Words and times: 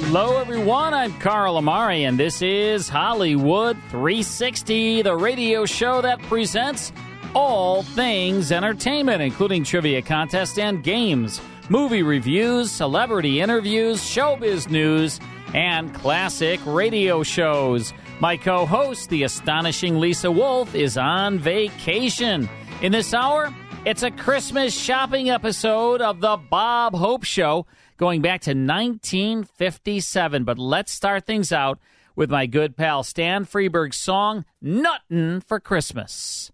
Hello, 0.00 0.38
everyone. 0.38 0.94
I'm 0.94 1.12
Carl 1.18 1.56
Amari, 1.56 2.04
and 2.04 2.18
this 2.18 2.40
is 2.40 2.88
Hollywood 2.88 3.76
360, 3.90 5.02
the 5.02 5.14
radio 5.14 5.66
show 5.66 6.00
that 6.00 6.22
presents 6.22 6.92
all 7.34 7.82
things 7.82 8.52
entertainment, 8.52 9.20
including 9.20 9.64
trivia 9.64 10.00
contests 10.00 10.56
and 10.56 10.84
games, 10.84 11.40
movie 11.68 12.04
reviews, 12.04 12.70
celebrity 12.70 13.40
interviews, 13.40 14.00
showbiz 14.00 14.70
news, 14.70 15.18
and 15.52 15.92
classic 15.92 16.60
radio 16.64 17.24
shows. 17.24 17.92
My 18.20 18.36
co 18.36 18.66
host, 18.66 19.10
the 19.10 19.24
astonishing 19.24 19.98
Lisa 19.98 20.30
Wolf, 20.30 20.76
is 20.76 20.96
on 20.96 21.40
vacation. 21.40 22.48
In 22.82 22.92
this 22.92 23.12
hour, 23.12 23.52
it's 23.84 24.04
a 24.04 24.12
Christmas 24.12 24.78
shopping 24.78 25.28
episode 25.28 26.00
of 26.00 26.20
The 26.20 26.36
Bob 26.36 26.94
Hope 26.94 27.24
Show 27.24 27.66
going 27.98 28.22
back 28.22 28.40
to 28.42 28.52
1957. 28.52 30.44
But 30.44 30.58
let's 30.58 30.90
start 30.90 31.26
things 31.26 31.52
out 31.52 31.78
with 32.16 32.30
my 32.30 32.46
good 32.46 32.76
pal 32.76 33.02
Stan 33.02 33.44
Freberg's 33.44 33.96
song, 33.96 34.46
Nuttin' 34.62 35.42
for 35.42 35.60
Christmas. 35.60 36.50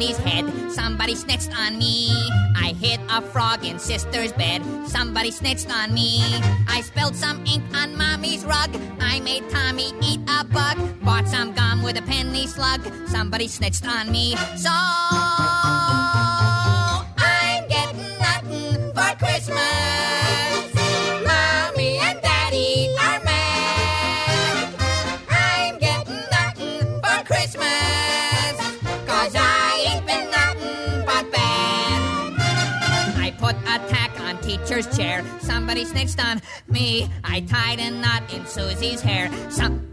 Johnny's 0.00 0.16
head. 0.16 0.72
Somebody 0.72 1.14
snitched 1.14 1.50
on 1.54 1.76
me. 1.76 2.08
I 2.56 2.74
hit 2.80 3.00
a 3.10 3.20
frog 3.20 3.66
in 3.66 3.78
sister's 3.78 4.32
bed. 4.32 4.62
Somebody 4.88 5.30
snitched 5.30 5.70
on 5.70 5.92
me. 5.92 6.22
I 6.68 6.80
spilled 6.80 7.14
some 7.14 7.44
ink 7.44 7.62
on 7.74 7.98
mommy's 7.98 8.42
rug. 8.46 8.70
I 8.98 9.20
made 9.20 9.48
Tommy 9.50 9.92
eat 10.02 10.20
a 10.26 10.44
bug. 10.44 10.78
Bought 11.02 11.28
some 11.28 11.52
gum 11.52 11.82
with 11.82 11.98
a 11.98 12.02
penny 12.02 12.46
slug. 12.46 12.80
Somebody 13.08 13.46
snitched 13.46 13.86
on 13.86 14.10
me. 14.10 14.36
So 14.56 15.49
chair. 34.86 35.24
Somebody 35.40 35.84
snitched 35.84 36.24
on 36.24 36.40
me. 36.68 37.08
I 37.24 37.40
tied 37.40 37.80
a 37.80 37.90
knot 37.90 38.32
in 38.32 38.46
Susie's 38.46 39.00
hair. 39.00 39.30
Some 39.50 39.86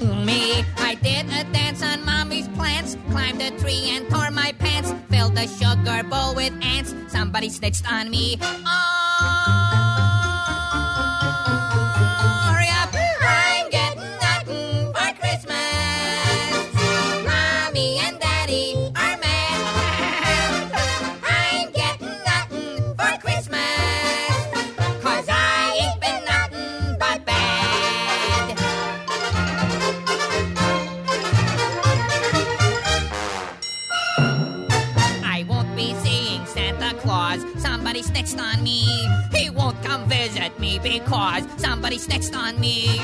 me. 0.00 0.64
I 0.76 0.94
did 1.02 1.26
a 1.26 1.44
dance 1.52 1.82
on 1.82 2.04
mommy's 2.04 2.48
plants. 2.48 2.96
Climbed 3.10 3.42
a 3.42 3.50
tree 3.58 3.90
and 3.90 4.08
tore 4.08 4.30
my 4.30 4.52
pants. 4.58 4.92
Filled 5.10 5.36
a 5.36 5.46
sugar 5.46 6.02
bowl 6.08 6.34
with 6.34 6.52
ants. 6.62 6.94
Somebody 7.08 7.48
snitched 7.48 7.90
on 7.90 8.10
me. 8.10 8.38
Oh, 8.40 9.67
because 40.98 41.44
somebody 41.58 41.98
snitched 41.98 42.34
on 42.34 42.58
me. 42.60 43.00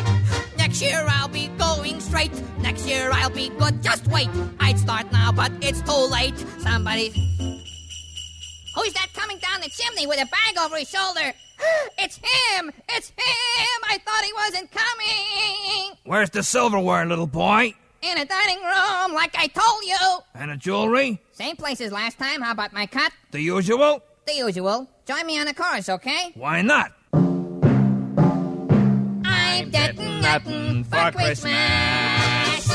Next 0.57 0.83
year 0.83 1.05
I'll 1.09 1.29
be 1.29 1.49
going 1.59 2.01
straight. 2.01 2.33
Next 2.59 2.87
year 2.87 3.11
I'll 3.13 3.31
be 3.31 3.51
good. 3.51 3.83
Just 3.83 4.07
wait. 4.09 4.29
I'd 4.61 4.79
start 4.79 5.11
now, 5.13 5.31
but 5.33 5.53
it's 5.61 5.81
too 5.83 6.09
late. 6.11 6.37
Somebody. 6.59 7.11
Who's 8.75 8.93
that 8.95 9.09
coming 9.15 9.39
down 9.39 9.61
the 9.61 9.69
chimney 9.69 10.07
with 10.07 10.21
a 10.21 10.27
bag 10.27 10.59
over 10.61 10.77
his 10.77 10.89
shoulder? 10.89 11.33
It's 11.99 12.17
him! 12.17 12.73
It's 12.89 13.09
him! 13.11 13.79
I 13.89 13.99
thought 14.05 14.25
he 14.25 14.33
wasn't 14.33 14.71
coming! 14.73 15.97
Where's 16.05 16.29
the 16.31 16.43
silverware, 16.43 17.07
little 17.07 17.29
boy? 17.29 17.75
In 18.03 18.19
a 18.19 18.25
dining 18.25 18.59
room, 18.59 19.15
like 19.15 19.35
I 19.39 19.47
told 19.47 19.85
you! 19.85 20.19
And 20.35 20.51
the 20.51 20.57
jewelry? 20.57 21.21
Same 21.33 21.55
place 21.57 21.81
as 21.81 21.93
last 21.93 22.19
time. 22.19 22.43
How 22.43 22.51
about 22.51 22.73
my 22.73 22.87
cut? 22.87 23.13
The 23.31 23.41
usual? 23.41 24.03
The 24.27 24.35
usual. 24.35 24.89
Join 25.07 25.25
me 25.27 25.39
on 25.39 25.47
the 25.47 25.55
chorus, 25.55 25.89
okay? 25.89 26.33
Why 26.35 26.61
not? 26.61 26.93
Nothing 30.25 30.85
for 30.85 31.11
Christmas. 31.13 32.69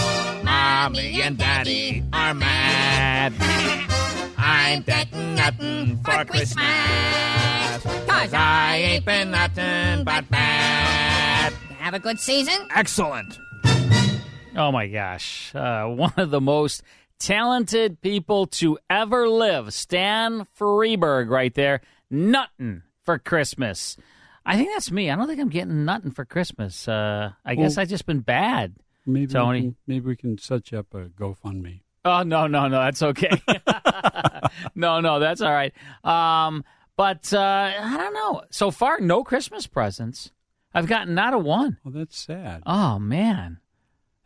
Mommy 0.44 1.22
and 1.24 1.36
Daddy 1.38 2.04
are 2.14 2.34
mad. 2.36 3.34
I'm 4.38 4.84
getting 4.84 5.36
nothing 5.36 5.98
for 6.04 6.26
Christmas. 6.26 6.56
Cause 8.08 8.34
I 8.34 8.76
ain't 8.76 9.06
been 9.06 9.32
nothing 9.32 10.04
but 10.04 10.30
bad. 10.30 11.54
Have 11.80 11.96
a 11.96 12.00
good 12.00 12.20
season? 12.20 12.68
Excellent. 12.76 13.40
Oh 14.56 14.72
my 14.72 14.88
gosh. 14.88 15.54
Uh, 15.56 15.86
one 15.88 16.14
of 16.18 16.30
the 16.30 16.42
most 16.42 16.84
talented 17.18 18.00
people 18.02 18.46
to 18.46 18.78
ever 18.90 19.28
live, 19.28 19.74
Stan 19.74 20.46
Freberg, 20.58 21.30
right 21.30 21.54
there. 21.56 21.82
Nuttin' 22.12 22.84
for 23.04 23.18
Christmas. 23.18 23.98
I 24.50 24.56
think 24.58 24.70
that's 24.74 24.92
me. 24.92 25.12
I 25.12 25.16
don't 25.16 25.28
think 25.28 25.40
I'm 25.40 25.50
getting 25.50 25.86
nothing 25.86 26.10
for 26.10 26.26
Christmas. 26.26 26.88
Uh, 26.88 27.34
I 27.46 27.54
guess 27.54 27.78
I've 27.78 27.88
just 27.88 28.08
been 28.08 28.22
bad. 28.22 28.74
Maybe 29.06 29.32
Tony. 29.32 29.60
We 29.60 29.66
can, 29.66 29.76
maybe 29.86 30.06
we 30.08 30.16
can 30.16 30.38
set 30.40 30.72
you 30.72 30.80
up 30.80 30.92
a 30.96 31.06
GoFundMe. 31.06 31.82
Oh 32.04 32.24
no, 32.24 32.48
no, 32.48 32.68
no, 32.68 32.80
that's 32.80 33.04
okay. 33.04 33.40
no, 34.76 35.02
no, 35.02 35.20
that's 35.20 35.42
all 35.42 35.52
right. 35.52 35.72
Um, 36.04 36.66
but 36.98 37.32
uh, 37.32 37.72
I 37.80 37.96
don't 37.96 38.14
know. 38.16 38.42
So 38.50 38.72
far, 38.72 39.00
no 39.00 39.24
Christmas 39.24 39.68
presents. 39.68 40.32
I've 40.74 40.88
gotten 40.88 41.14
not 41.14 41.36
a 41.36 41.38
one. 41.38 41.78
Well, 41.84 41.94
that's 41.94 42.18
sad. 42.18 42.64
Oh 42.66 42.98
man. 42.98 43.60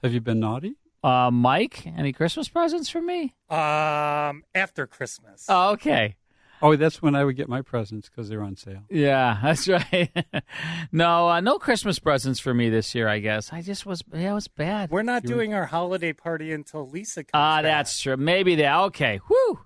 Have 0.04 0.14
you 0.14 0.22
been 0.22 0.40
naughty? 0.40 0.76
Uh, 1.04 1.32
Mike, 1.32 1.86
any 1.86 2.14
Christmas 2.14 2.48
presents 2.48 2.90
for 2.90 3.02
me? 3.02 3.36
Um, 3.50 4.44
after 4.56 4.88
Christmas. 4.88 5.48
Oh, 5.50 5.72
okay. 5.72 6.16
Oh, 6.64 6.76
that's 6.78 7.02
when 7.02 7.14
I 7.14 7.24
would 7.26 7.36
get 7.36 7.50
my 7.50 7.62
presents 7.62 8.08
because 8.10 8.30
they're 8.30 8.42
on 8.42 8.56
sale. 8.56 8.84
Yeah, 8.90 9.38
that's 9.44 9.68
right. 9.68 10.10
no, 10.92 11.30
uh, 11.30 11.40
no 11.42 11.60
Christmas 11.60 12.00
presents 12.00 12.40
for 12.40 12.54
me 12.54 12.70
this 12.70 12.96
year. 12.96 13.08
I 13.08 13.20
guess 13.20 13.52
I 13.52 13.62
just 13.62 13.86
was. 13.86 14.02
Yeah, 14.14 14.32
it 14.32 14.34
was 14.34 14.48
bad. 14.48 14.90
We're 14.90 15.04
not 15.04 15.24
doing 15.24 15.54
our 15.54 15.66
holiday 15.66 16.14
party 16.14 16.52
until 16.54 16.88
Lisa 16.88 17.24
comes 17.26 17.32
Ah, 17.34 17.58
back. 17.58 17.64
that's 17.64 18.00
true. 18.02 18.18
Maybe 18.18 18.56
that. 18.56 18.80
Okay. 18.86 19.20
Whew. 19.28 19.60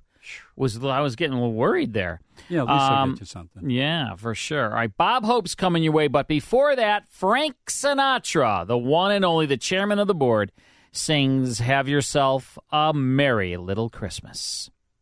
Was 0.58 0.84
I 0.84 1.00
was 1.00 1.16
getting 1.16 1.34
a 1.38 1.40
little 1.40 1.54
worried 1.54 1.94
there. 1.94 2.20
Yeah, 2.50 2.62
at 2.64 2.68
least 2.68 2.82
I'll 2.82 3.04
Um, 3.04 3.12
get 3.12 3.20
you 3.22 3.26
something. 3.28 3.70
Yeah, 3.70 4.16
for 4.16 4.36
sure. 4.36 4.66
All 4.66 4.76
right, 4.76 4.92
Bob 4.98 5.24
Hope's 5.24 5.56
coming 5.56 5.84
your 5.84 5.94
way, 5.94 6.08
but 6.10 6.28
before 6.28 6.76
that, 6.76 7.08
Frank 7.08 7.56
Sinatra, 7.68 8.68
the 8.68 8.78
one 8.78 9.12
and 9.14 9.24
only, 9.24 9.46
the 9.46 9.56
chairman 9.56 10.00
of 10.00 10.08
the 10.08 10.14
board, 10.16 10.52
sings 10.92 11.60
"Have 11.60 11.88
Yourself 11.88 12.58
a 12.72 12.92
Merry 12.94 13.56
Little 13.56 13.90
Christmas." 13.90 14.70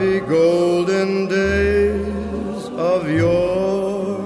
Happy 0.00 0.20
golden 0.20 1.28
days 1.28 2.68
of 2.68 3.06
yore. 3.10 4.16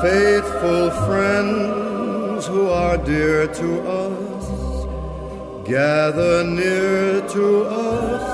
Faithful 0.00 0.90
friends 1.06 2.46
who 2.46 2.70
are 2.70 2.96
dear 2.96 3.46
to 3.48 3.68
us, 3.86 4.86
gather 5.68 6.42
near 6.44 7.20
to 7.28 7.64
us 7.64 8.33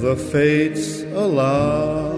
The 0.00 0.16
fates 0.16 1.02
allow. 1.02 2.12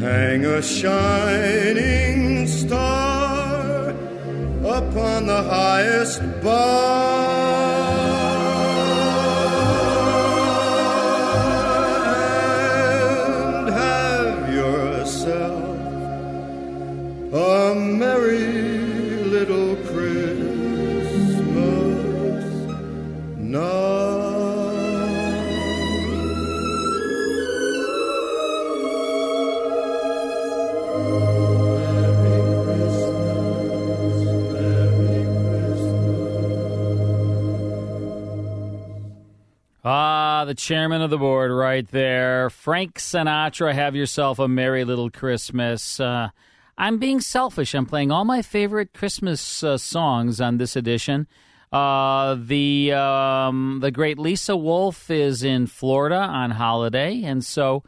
Hang 0.00 0.44
a 0.44 0.60
shining 0.60 2.46
star 2.46 3.90
upon 4.64 5.26
the 5.26 5.42
highest 5.42 6.20
bough 6.42 7.67
the 40.48 40.54
chairman 40.54 41.02
of 41.02 41.10
the 41.10 41.18
board 41.18 41.50
right 41.50 41.86
there. 41.90 42.48
Frank 42.48 42.94
Sinatra, 42.94 43.74
have 43.74 43.94
yourself 43.94 44.38
a 44.38 44.48
merry 44.48 44.82
little 44.82 45.10
Christmas. 45.10 46.00
Uh, 46.00 46.30
I'm 46.78 46.96
being 46.96 47.20
selfish. 47.20 47.74
I'm 47.74 47.84
playing 47.84 48.10
all 48.10 48.24
my 48.24 48.40
favorite 48.40 48.94
Christmas 48.94 49.62
uh, 49.62 49.76
songs 49.76 50.40
on 50.40 50.56
this 50.56 50.74
edition. 50.74 51.26
Uh, 51.70 52.34
the 52.40 52.92
um, 52.94 53.80
the 53.82 53.90
great 53.90 54.18
Lisa 54.18 54.56
Wolf 54.56 55.10
is 55.10 55.42
in 55.42 55.66
Florida 55.66 56.16
on 56.16 56.52
holiday, 56.52 57.22
and 57.24 57.44
so 57.44 57.84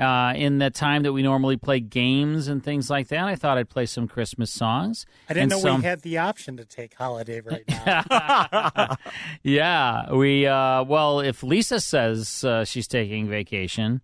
uh, 0.00 0.32
in 0.36 0.58
the 0.58 0.70
time 0.70 1.02
that 1.04 1.12
we 1.12 1.22
normally 1.22 1.56
play 1.56 1.80
games 1.80 2.48
and 2.48 2.62
things 2.64 2.90
like 2.90 3.08
that, 3.08 3.24
I 3.24 3.36
thought 3.36 3.58
I'd 3.58 3.68
play 3.68 3.86
some 3.86 4.08
Christmas 4.08 4.50
songs. 4.50 5.06
I 5.28 5.34
didn't 5.34 5.50
know 5.50 5.58
some- 5.60 5.80
we 5.80 5.84
had 5.86 6.02
the 6.02 6.18
option 6.18 6.56
to 6.56 6.64
take 6.64 6.94
holiday 6.94 7.40
right 7.40 7.64
now. 7.68 8.96
yeah, 9.42 10.12
we 10.12 10.46
uh, 10.46 10.84
well, 10.84 11.20
if 11.20 11.42
Lisa 11.42 11.80
says 11.80 12.44
uh, 12.44 12.64
she's 12.64 12.88
taking 12.88 13.28
vacation, 13.28 14.00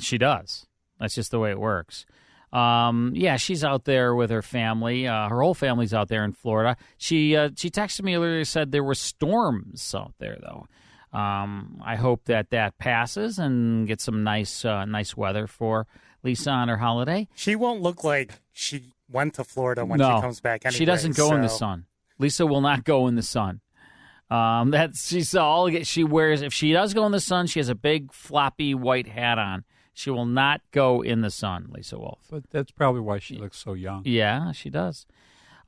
she 0.00 0.18
does. 0.18 0.66
That's 0.98 1.14
just 1.14 1.30
the 1.30 1.38
way 1.38 1.50
it 1.50 1.58
works. 1.58 2.04
Um, 2.52 3.12
yeah, 3.14 3.36
she's 3.36 3.62
out 3.62 3.84
there 3.84 4.14
with 4.14 4.30
her 4.30 4.42
family. 4.42 5.06
Uh, 5.06 5.28
her 5.28 5.40
whole 5.40 5.54
family's 5.54 5.94
out 5.94 6.08
there 6.08 6.24
in 6.24 6.32
Florida. 6.32 6.76
She 6.98 7.36
uh, 7.36 7.50
she 7.56 7.70
texted 7.70 8.02
me 8.02 8.16
earlier. 8.16 8.44
Said 8.44 8.72
there 8.72 8.84
were 8.84 8.94
storms 8.94 9.94
out 9.94 10.14
there 10.18 10.36
though. 10.42 10.66
Um, 11.12 11.82
I 11.84 11.96
hope 11.96 12.26
that 12.26 12.50
that 12.50 12.78
passes 12.78 13.38
and 13.38 13.86
get 13.88 14.00
some 14.00 14.22
nice 14.22 14.64
uh, 14.64 14.84
nice 14.84 15.16
weather 15.16 15.46
for 15.46 15.86
Lisa 16.22 16.50
on 16.50 16.68
her 16.68 16.76
holiday. 16.76 17.28
she 17.34 17.56
won't 17.56 17.82
look 17.82 18.04
like 18.04 18.40
she 18.52 18.92
went 19.10 19.34
to 19.34 19.44
Florida 19.44 19.84
when 19.84 19.98
no, 19.98 20.16
she 20.16 20.20
comes 20.20 20.40
back 20.40 20.64
anyway. 20.64 20.78
she 20.78 20.84
doesn't 20.84 21.16
go 21.16 21.34
in 21.34 21.42
the 21.42 21.48
sun. 21.48 21.86
Lisa 22.18 22.46
will 22.46 22.60
not 22.60 22.84
go 22.84 23.08
in 23.08 23.16
the 23.16 23.22
sun. 23.22 23.60
Um, 24.30 24.70
that's 24.70 25.08
she's 25.08 25.34
all 25.34 25.68
she 25.82 26.04
wears. 26.04 26.42
If 26.42 26.52
she 26.52 26.72
does 26.72 26.94
go 26.94 27.04
in 27.06 27.12
the 27.12 27.20
sun, 27.20 27.48
she 27.48 27.58
has 27.58 27.68
a 27.68 27.74
big 27.74 28.12
floppy 28.12 28.74
white 28.74 29.08
hat 29.08 29.38
on. 29.38 29.64
She 29.92 30.10
will 30.10 30.26
not 30.26 30.60
go 30.70 31.02
in 31.02 31.20
the 31.20 31.30
sun, 31.30 31.70
Lisa 31.74 31.98
Wolf. 31.98 32.20
But 32.30 32.48
that's 32.50 32.70
probably 32.70 33.00
why 33.00 33.18
she 33.18 33.36
looks 33.36 33.58
so 33.58 33.74
young. 33.74 34.02
Yeah, 34.04 34.52
she 34.52 34.70
does. 34.70 35.04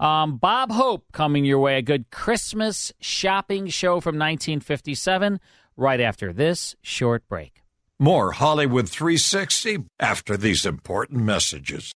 Um, 0.00 0.36
Bob 0.36 0.70
Hope 0.70 1.04
coming 1.12 1.44
your 1.44 1.58
way, 1.58 1.78
a 1.78 1.82
good 1.82 2.10
Christmas 2.10 2.92
shopping 3.00 3.68
show 3.68 4.00
from 4.00 4.16
1957, 4.16 5.40
right 5.76 6.00
after 6.00 6.32
this 6.32 6.74
short 6.82 7.26
break. 7.28 7.62
More 7.98 8.32
Hollywood 8.32 8.88
360 8.88 9.84
after 10.00 10.36
these 10.36 10.66
important 10.66 11.20
messages. 11.20 11.92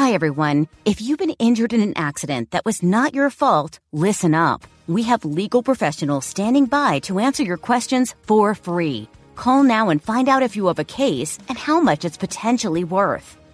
Hi, 0.00 0.12
everyone. 0.12 0.66
If 0.84 1.00
you've 1.00 1.18
been 1.18 1.36
injured 1.38 1.72
in 1.72 1.80
an 1.82 1.92
accident 1.96 2.52
that 2.52 2.64
was 2.64 2.82
not 2.82 3.12
your 3.12 3.28
fault, 3.28 3.80
listen 3.92 4.34
up. 4.34 4.62
We 4.86 5.02
have 5.02 5.24
legal 5.24 5.62
professionals 5.62 6.24
standing 6.24 6.66
by 6.66 7.00
to 7.00 7.18
answer 7.18 7.42
your 7.42 7.56
questions 7.56 8.14
for 8.22 8.54
free. 8.54 9.08
Call 9.34 9.62
now 9.62 9.88
and 9.88 10.02
find 10.02 10.28
out 10.28 10.42
if 10.42 10.56
you 10.56 10.66
have 10.66 10.78
a 10.78 10.84
case 10.84 11.38
and 11.48 11.58
how 11.58 11.80
much 11.80 12.04
it's 12.04 12.16
potentially 12.16 12.82
worth. 12.84 13.36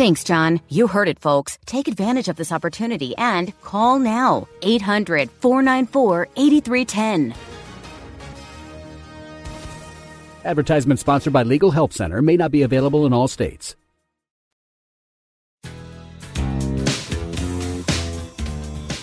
Thanks, 0.00 0.24
John. 0.24 0.62
You 0.70 0.86
heard 0.86 1.08
it, 1.08 1.18
folks. 1.18 1.58
Take 1.66 1.86
advantage 1.86 2.28
of 2.28 2.36
this 2.36 2.52
opportunity 2.52 3.14
and 3.18 3.52
call 3.60 3.98
now 3.98 4.48
800 4.62 5.30
494 5.30 6.26
8310. 6.36 7.34
Advertisement 10.46 11.00
sponsored 11.00 11.34
by 11.34 11.42
Legal 11.42 11.70
Help 11.70 11.92
Center 11.92 12.22
may 12.22 12.38
not 12.38 12.50
be 12.50 12.62
available 12.62 13.04
in 13.04 13.12
all 13.12 13.28
states. 13.28 13.76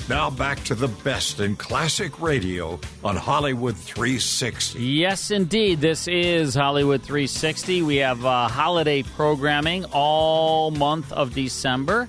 Now 0.09 0.29
back 0.29 0.63
to 0.65 0.75
the 0.75 0.87
best 0.87 1.41
in 1.41 1.57
classic 1.57 2.21
radio 2.21 2.79
on 3.03 3.17
Hollywood 3.17 3.75
360. 3.75 4.81
Yes, 4.81 5.31
indeed. 5.31 5.81
This 5.81 6.07
is 6.07 6.55
Hollywood 6.55 7.03
360. 7.03 7.81
We 7.81 7.97
have 7.97 8.25
uh, 8.25 8.47
holiday 8.47 9.03
programming 9.03 9.83
all 9.91 10.71
month 10.71 11.11
of 11.11 11.33
December, 11.33 12.07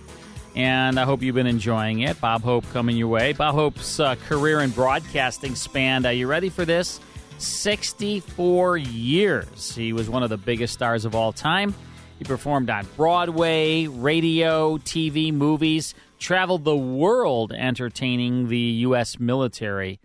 and 0.54 1.00
I 1.00 1.04
hope 1.06 1.22
you've 1.22 1.34
been 1.34 1.48
enjoying 1.48 2.00
it. 2.00 2.20
Bob 2.20 2.42
Hope 2.42 2.64
coming 2.72 2.96
your 2.96 3.08
way. 3.08 3.32
Bob 3.32 3.56
Hope's 3.56 3.98
uh, 3.98 4.14
career 4.28 4.60
in 4.60 4.70
broadcasting 4.70 5.56
spanned, 5.56 6.06
are 6.06 6.12
you 6.12 6.28
ready 6.28 6.50
for 6.50 6.64
this? 6.64 7.00
64 7.38 8.76
years. 8.76 9.74
He 9.74 9.92
was 9.92 10.08
one 10.08 10.22
of 10.22 10.30
the 10.30 10.38
biggest 10.38 10.72
stars 10.72 11.04
of 11.04 11.16
all 11.16 11.32
time. 11.32 11.74
He 12.20 12.24
performed 12.24 12.70
on 12.70 12.86
Broadway, 12.96 13.88
radio, 13.88 14.76
TV, 14.78 15.32
movies, 15.32 15.94
traveled 16.18 16.64
the 16.64 16.76
world 16.76 17.52
entertaining 17.52 18.48
the 18.48 18.58
U.S. 18.58 19.18
military. 19.18 20.00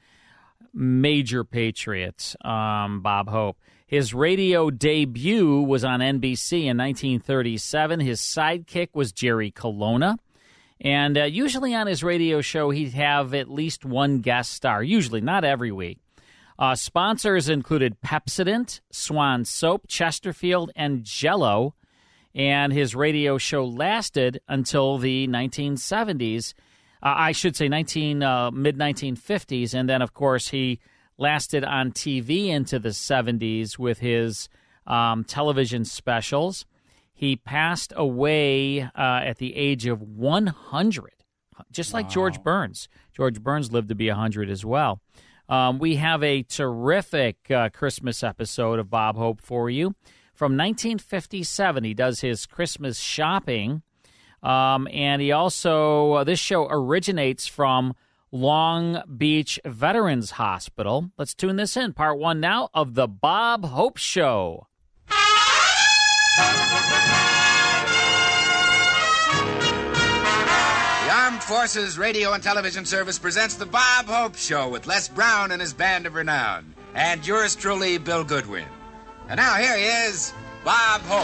Major 0.74 1.44
patriot, 1.44 2.36
um, 2.44 3.02
Bob 3.02 3.30
Hope. 3.30 3.58
His 3.86 4.12
radio 4.12 4.72
debut 4.72 5.62
was 5.62 5.84
on 5.84 6.00
NBC 6.00 6.64
in 6.64 6.78
1937. 6.78 8.00
His 8.00 8.22
sidekick 8.22 8.90
was 8.94 9.12
Jerry 9.12 9.52
Colonna. 9.52 10.18
And 10.82 11.18
uh, 11.18 11.26
usually 11.26 11.76
on 11.76 11.86
his 11.86 12.04
radio 12.04 12.42
show, 12.42 12.72
he'd 12.72 12.94
have 12.94 13.36
at 13.36 13.52
least 13.52 13.86
one 13.86 14.20
guest 14.20 14.52
star, 14.52 14.82
usually, 14.82 15.22
not 15.22 15.44
every 15.44 15.72
week. 15.72 16.00
Uh, 16.58 16.76
sponsors 16.76 17.50
included 17.50 18.02
Pepsodent, 18.02 18.82
Swan 18.92 19.46
Soap, 19.46 19.88
Chesterfield, 19.88 20.72
and 20.76 21.04
Jello 21.04 21.76
and 22.36 22.74
his 22.74 22.96
radio 22.96 23.38
show 23.38 23.66
lasted 23.66 24.42
until 24.48 24.98
the 24.98 25.28
1970s. 25.28 26.54
Uh, 27.02 27.14
I 27.18 27.32
should 27.32 27.56
say 27.56 27.68
19 27.68 28.24
uh, 28.24 28.52
mid 28.52 28.78
1950s, 28.78 29.74
and 29.74 29.88
then 29.88 30.02
of 30.02 30.14
course 30.14 30.50
he 30.50 30.80
lasted 31.18 31.64
on 31.64 31.92
TV 31.92 32.48
into 32.48 32.80
the 32.80 32.90
70s 32.90 33.78
with 33.78 34.00
his 34.00 34.50
um, 34.88 35.24
television 35.24 35.86
specials. 35.86 36.66
He 37.14 37.36
passed 37.36 37.94
away 37.96 38.82
uh, 38.82 38.90
at 38.96 39.38
the 39.38 39.56
age 39.56 39.86
of 39.86 40.02
100, 40.02 41.12
just 41.72 41.94
like 41.94 42.10
George 42.10 42.42
Burns. 42.42 42.90
George 43.16 43.42
Burns 43.42 43.72
lived 43.72 43.90
to 43.90 43.96
be 43.96 44.10
100 44.10 44.50
as 44.50 44.66
well. 44.66 45.00
Um, 45.48 45.78
we 45.78 45.98
have 45.98 46.24
a 46.24 46.42
terrific 46.44 47.52
uh, 47.52 47.70
Christmas 47.70 48.24
episode 48.24 48.80
of 48.80 48.90
Bob 48.90 49.16
Hope 49.18 49.40
for 49.42 49.70
you 49.70 49.94
from 50.44 50.58
1957. 50.58 51.86
He 51.86 51.94
does 51.94 52.20
his 52.20 52.46
Christmas 52.46 53.00
shopping. 53.00 53.82
Um, 54.42 54.90
and 54.92 55.22
he 55.22 55.32
also, 55.32 56.12
uh, 56.12 56.26
this 56.26 56.38
show 56.38 56.68
originates 56.70 57.48
from 57.48 57.94
Long 58.30 59.02
Beach 59.18 59.58
Veterans 59.64 60.32
Hospital. 60.32 61.12
Let's 61.18 61.34
tune 61.34 61.56
this 61.56 61.78
in. 61.78 61.94
Part 61.94 62.20
one 62.20 62.42
now 62.42 62.68
of 62.74 62.94
The 62.96 63.08
Bob 63.08 63.64
Hope 63.64 63.96
Show. 63.96 64.68
The 65.08 65.16
Armed 71.10 71.42
Forces 71.42 71.98
Radio 71.98 72.34
and 72.34 72.44
Television 72.44 72.84
Service 72.84 73.18
presents 73.18 73.56
The 73.56 73.66
Bob 73.66 74.08
Hope 74.08 74.36
Show 74.36 74.68
with 74.68 74.88
Les 74.88 75.08
Brown 75.08 75.52
and 75.52 75.62
his 75.62 75.72
band 75.72 76.06
of 76.06 76.16
renown. 76.16 76.76
And 76.96 77.26
yours 77.26 77.56
truly, 77.56 77.98
Bill 77.98 78.26
Goodwin. 78.26 78.68
And 79.30 79.38
now 79.38 79.56
here 79.56 79.78
he 79.78 79.86
is, 79.86 80.34
Bob 80.66 81.02
Hope. 81.04 81.24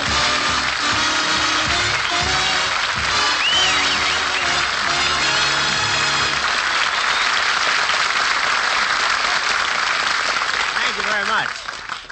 Thank 10.76 10.98
you 10.98 11.04
very 11.12 11.26
much. 11.28 11.50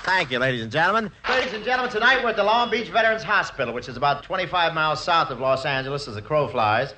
Thank 0.03 0.31
you, 0.31 0.39
ladies 0.39 0.61
and 0.61 0.71
gentlemen. 0.71 1.09
Ladies 1.29 1.53
and 1.53 1.63
gentlemen, 1.63 1.91
tonight 1.91 2.21
we're 2.21 2.31
at 2.31 2.35
the 2.35 2.43
Long 2.43 2.69
Beach 2.69 2.89
Veterans 2.89 3.23
Hospital, 3.23 3.73
which 3.73 3.87
is 3.87 3.95
about 3.95 4.23
25 4.23 4.73
miles 4.73 5.01
south 5.01 5.29
of 5.29 5.39
Los 5.39 5.65
Angeles 5.65 6.07
as 6.09 6.15
the 6.15 6.21
crow 6.21 6.49
flies, 6.49 6.95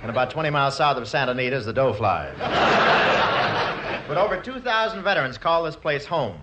and 0.00 0.10
about 0.10 0.30
20 0.30 0.48
miles 0.48 0.76
south 0.76 0.96
of 0.96 1.06
Santa 1.06 1.32
Anita 1.32 1.56
as 1.56 1.66
the 1.66 1.74
doe 1.74 1.92
flies. 1.92 2.34
but 4.08 4.16
over 4.16 4.40
2,000 4.40 5.02
veterans 5.02 5.36
call 5.36 5.62
this 5.64 5.76
place 5.76 6.06
home. 6.06 6.40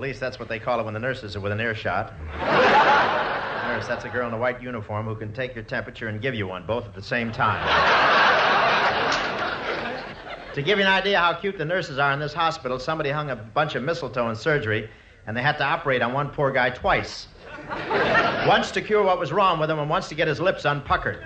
At 0.00 0.04
least 0.04 0.18
that's 0.18 0.38
what 0.38 0.48
they 0.48 0.58
call 0.58 0.80
it 0.80 0.84
when 0.84 0.94
the 0.94 1.00
nurses 1.00 1.36
are 1.36 1.40
within 1.40 1.60
earshot. 1.60 2.14
Nurse, 3.68 3.86
that's 3.86 4.06
a 4.06 4.08
girl 4.08 4.28
in 4.28 4.32
a 4.32 4.38
white 4.38 4.62
uniform 4.62 5.04
who 5.04 5.14
can 5.14 5.30
take 5.30 5.54
your 5.54 5.62
temperature 5.62 6.08
and 6.08 6.22
give 6.22 6.34
you 6.34 6.46
one, 6.46 6.64
both 6.66 6.86
at 6.86 6.94
the 6.94 7.02
same 7.02 7.30
time. 7.30 7.60
to 10.54 10.62
give 10.62 10.78
you 10.78 10.86
an 10.86 10.90
idea 10.90 11.18
how 11.18 11.34
cute 11.34 11.58
the 11.58 11.66
nurses 11.66 11.98
are 11.98 12.12
in 12.12 12.18
this 12.18 12.32
hospital, 12.32 12.78
somebody 12.78 13.10
hung 13.10 13.28
a 13.28 13.36
bunch 13.36 13.74
of 13.74 13.82
mistletoe 13.82 14.30
in 14.30 14.36
surgery, 14.36 14.88
and 15.26 15.36
they 15.36 15.42
had 15.42 15.58
to 15.58 15.64
operate 15.64 16.00
on 16.00 16.14
one 16.14 16.30
poor 16.30 16.50
guy 16.50 16.70
twice. 16.70 17.28
once 18.48 18.70
to 18.70 18.80
cure 18.80 19.02
what 19.02 19.18
was 19.18 19.32
wrong 19.32 19.60
with 19.60 19.70
him, 19.70 19.78
and 19.78 19.90
once 19.90 20.08
to 20.08 20.14
get 20.14 20.26
his 20.26 20.40
lips 20.40 20.62
unpuckered. 20.62 21.20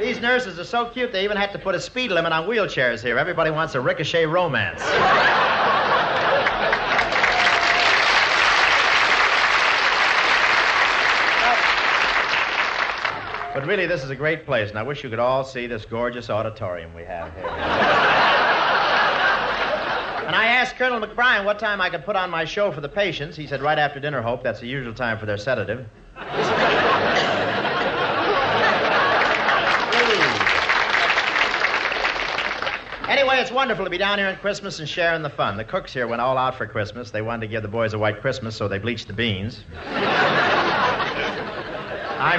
These 0.00 0.20
nurses 0.20 0.58
are 0.58 0.64
so 0.64 0.86
cute, 0.86 1.12
they 1.12 1.22
even 1.22 1.36
had 1.36 1.52
to 1.52 1.60
put 1.60 1.76
a 1.76 1.80
speed 1.80 2.10
limit 2.10 2.32
on 2.32 2.48
wheelchairs 2.48 3.04
here. 3.04 3.18
Everybody 3.18 3.52
wants 3.52 3.76
a 3.76 3.80
ricochet 3.80 4.26
romance. 4.26 4.82
But 13.54 13.66
really, 13.66 13.86
this 13.86 14.02
is 14.02 14.08
a 14.08 14.16
great 14.16 14.46
place, 14.46 14.70
and 14.70 14.78
I 14.78 14.82
wish 14.82 15.04
you 15.04 15.10
could 15.10 15.18
all 15.18 15.44
see 15.44 15.66
this 15.66 15.84
gorgeous 15.84 16.30
auditorium 16.30 16.94
we 16.94 17.04
have 17.04 17.34
here. 17.34 17.46
and 20.26 20.34
I 20.34 20.46
asked 20.46 20.76
Colonel 20.76 20.98
McBrien 20.98 21.44
what 21.44 21.58
time 21.58 21.78
I 21.80 21.90
could 21.90 22.02
put 22.04 22.16
on 22.16 22.30
my 22.30 22.46
show 22.46 22.72
for 22.72 22.80
the 22.80 22.88
patients. 22.88 23.36
He 23.36 23.46
said 23.46 23.60
right 23.60 23.78
after 23.78 24.00
dinner, 24.00 24.22
Hope. 24.22 24.42
That's 24.42 24.60
the 24.60 24.68
usual 24.68 24.94
time 24.94 25.18
for 25.18 25.26
their 25.26 25.36
sedative. 25.36 25.86
Anyway, 33.08 33.31
it's 33.42 33.50
wonderful 33.50 33.84
to 33.84 33.90
be 33.90 33.98
down 33.98 34.18
here 34.18 34.28
at 34.28 34.40
Christmas 34.40 34.78
and 34.78 34.88
sharing 34.88 35.20
the 35.20 35.28
fun. 35.28 35.56
The 35.56 35.64
cooks 35.64 35.92
here 35.92 36.06
went 36.06 36.22
all 36.22 36.38
out 36.38 36.54
for 36.54 36.64
Christmas. 36.64 37.10
They 37.10 37.22
wanted 37.22 37.40
to 37.40 37.48
give 37.48 37.62
the 37.62 37.68
boys 37.68 37.92
a 37.92 37.98
white 37.98 38.20
Christmas, 38.20 38.54
so 38.54 38.68
they 38.68 38.78
bleached 38.78 39.08
the 39.08 39.12
beans. 39.12 39.64
I'm 39.84 40.04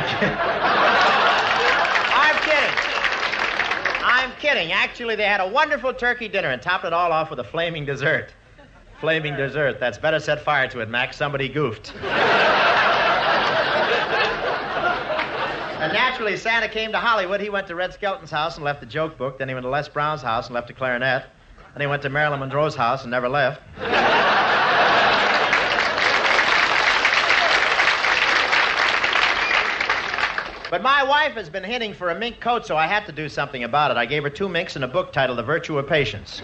kidding. 0.08 0.38
I'm 2.16 2.38
kidding. 2.42 2.76
I'm 4.02 4.32
kidding. 4.40 4.72
Actually, 4.72 5.18
they 5.18 5.26
had 5.26 5.42
a 5.42 5.50
wonderful 5.50 5.94
turkey 5.94 6.30
dinner 6.30 6.52
and 6.52 6.62
topped 6.62 6.86
it 6.86 6.94
all 6.94 7.12
off 7.12 7.30
with 7.30 7.40
a 7.40 7.44
flaming 7.44 7.84
dessert. 7.84 8.30
Flaming 9.02 9.36
dessert. 9.36 9.82
That's 9.82 9.98
better 9.98 10.22
set 10.22 10.46
fire 10.46 10.70
to 10.70 10.80
it, 10.80 10.90
Max. 10.90 11.18
Somebody 11.18 11.50
goofed. 11.50 11.92
And 15.82 15.83
naturally, 15.94 16.36
Santa 16.36 16.68
came 16.68 16.92
to 16.92 16.98
Hollywood. 16.98 17.40
He 17.40 17.50
went 17.50 17.68
to 17.68 17.76
Red 17.76 17.94
Skelton's 17.94 18.32
house 18.32 18.56
and 18.56 18.66
left 18.66 18.82
the 18.82 18.86
joke 18.86 19.18
book. 19.18 19.38
Then 19.38 19.48
he 19.48 19.54
went 19.54 19.64
to 19.64 19.70
Les 19.70 19.88
Brown's 19.88 20.22
house 20.22 20.48
and 20.48 20.56
left 20.56 20.70
a 20.70 20.74
clarinet. 20.74 21.26
Then 21.74 21.82
he 21.82 21.88
went 21.88 22.02
to 22.02 22.10
Marilyn 22.10 22.40
Monroe's 22.40 22.76
house 22.76 23.04
and 23.04 23.12
never 23.12 23.30
left. 23.30 23.62
But 30.70 30.82
my 30.82 31.04
wife 31.04 31.34
has 31.34 31.50
been 31.52 31.64
hinting 31.64 31.94
for 31.94 32.10
a 32.10 32.16
mink 32.18 32.40
coat, 32.40 32.66
so 32.66 32.76
I 32.76 32.88
had 32.88 33.06
to 33.06 33.12
do 33.12 33.30
something 33.30 33.64
about 33.64 33.92
it. 33.92 33.98
I 33.98 34.08
gave 34.08 34.24
her 34.24 34.30
two 34.32 34.50
minks 34.50 34.76
and 34.76 34.84
a 34.84 34.88
book 34.88 35.14
titled 35.14 35.38
The 35.38 35.44
Virtue 35.44 35.78
of 35.78 35.88
Patience. 35.88 36.42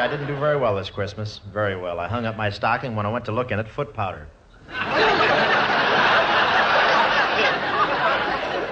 I 0.00 0.06
didn't 0.10 0.26
do 0.26 0.36
very 0.36 0.58
well 0.58 0.76
this 0.76 0.90
Christmas. 0.90 1.40
Very 1.50 1.76
well. 1.76 1.98
I 1.98 2.06
hung 2.06 2.26
up 2.26 2.36
my 2.36 2.50
stocking 2.50 2.94
when 2.94 3.06
I 3.06 3.10
went 3.10 3.24
to 3.24 3.32
look 3.32 3.52
in 3.52 3.58
it, 3.58 3.66
foot 3.66 3.94
powder. 3.94 4.26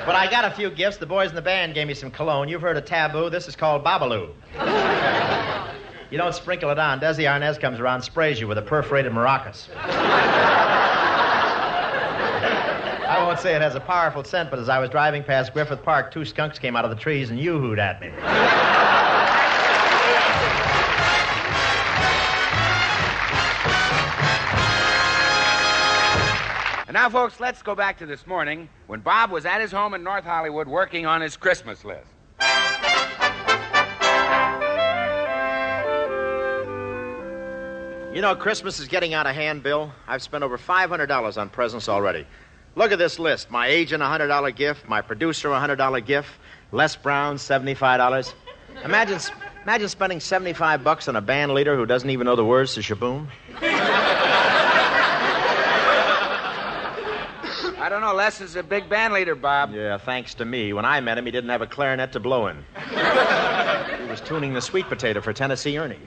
But 0.07 0.15
I 0.15 0.31
got 0.31 0.45
a 0.45 0.51
few 0.53 0.71
gifts. 0.71 0.99
The 0.99 1.07
boys 1.07 1.31
in 1.31 1.35
the 1.35 1.43
band 1.43 1.75
gave 1.75 1.89
me 1.89 1.95
some 1.95 2.13
cologne. 2.13 2.49
You've 2.49 2.63
heard 2.63 2.77
of 2.77 2.85
Taboo. 2.85 3.29
This 3.29 3.49
is 3.49 3.57
called 3.57 3.85
Babaloo. 3.85 4.31
You 6.09 6.19
don't 6.19 6.35
sprinkle 6.35 6.71
it 6.71 6.79
on. 6.79 7.01
Desi 7.01 7.25
Arnaz 7.25 7.61
comes 7.61 7.81
around, 7.81 8.01
sprays 8.01 8.39
you 8.39 8.47
with 8.47 8.59
a 8.59 8.63
perforated 8.63 9.11
maracas. 9.11 9.67
I 13.09 13.25
won't 13.27 13.41
say 13.41 13.57
it 13.57 13.63
has 13.63 13.75
a 13.75 13.81
powerful 13.81 14.23
scent, 14.23 14.51
but 14.51 14.61
as 14.61 14.69
I 14.69 14.79
was 14.79 14.89
driving 14.89 15.25
past 15.25 15.53
Griffith 15.53 15.83
Park, 15.83 16.13
two 16.13 16.25
skunks 16.25 16.61
came 16.61 16.77
out 16.77 16.85
of 16.85 16.91
the 16.91 16.97
trees 16.97 17.31
and 17.31 17.41
yoo-hooed 17.41 17.81
at 17.81 18.01
me. 18.01 18.13
Now, 27.07 27.11
folks, 27.11 27.39
let's 27.39 27.63
go 27.63 27.77
back 27.77 27.99
to 27.99 28.07
this 28.07 28.27
morning 28.27 28.69
when 28.89 28.99
Bob 28.99 29.31
was 29.31 29.47
at 29.47 29.61
his 29.61 29.71
home 29.71 29.95
in 29.95 30.03
North 30.03 30.25
Hollywood 30.25 30.67
working 30.67 31.07
on 31.07 31.21
his 31.21 31.37
Christmas 31.37 31.85
list. 31.85 32.11
You 38.13 38.21
know, 38.21 38.35
Christmas 38.35 38.81
is 38.81 38.89
getting 38.89 39.15
out 39.15 39.29
of 39.29 39.37
hand, 39.37 39.63
Bill. 39.63 39.93
I've 40.09 40.21
spent 40.21 40.43
over 40.43 40.59
$500 40.59 41.41
on 41.41 41.49
presents 41.49 41.89
already. 41.89 42.27
Look 42.75 42.91
at 42.91 42.99
this 42.99 43.21
list. 43.21 43.53
My 43.53 43.69
agent, 43.69 44.03
a 44.03 44.07
$100 44.07 44.57
gift. 44.57 44.89
My 44.89 45.01
producer, 45.01 45.53
a 45.53 45.61
$100 45.61 46.05
gift. 46.05 46.31
Les 46.73 46.97
Brown, 46.97 47.37
$75. 47.37 48.35
Imagine, 48.85 49.21
imagine 49.63 49.89
spending 49.89 50.19
75 50.19 50.83
bucks 50.83 51.07
on 51.07 51.15
a 51.15 51.21
band 51.21 51.55
leader 51.55 51.77
who 51.77 51.87
doesn't 51.87 52.11
even 52.11 52.25
know 52.25 52.35
the 52.35 52.45
words 52.45 52.75
to 52.75 52.83
Sh-Boom. 52.83 53.29
I 57.87 57.89
don't 57.89 58.01
know, 58.01 58.15
Les 58.15 58.41
is 58.41 58.57
a 58.57 58.65
big 58.65 58.89
band 58.89 59.15
leader, 59.15 59.37
Bob. 59.37 59.73
Yeah, 59.73 59.97
thanks 59.97 60.35
to 60.35 60.45
me. 60.45 60.73
When 60.73 60.85
I 60.85 61.01
met 61.01 61.19
him, 61.19 61.25
he 61.25 61.31
didn't 61.31 61.51
have 61.51 61.63
a 61.63 61.69
clarinet 61.69 62.11
to 62.15 62.19
blow 62.19 62.49
in. 62.49 62.57
he 62.91 64.11
was 64.11 64.21
tuning 64.25 64.55
the 64.55 64.61
sweet 64.61 64.87
potato 64.87 65.21
for 65.21 65.33
Tennessee 65.33 65.79
Ernie. 65.79 66.01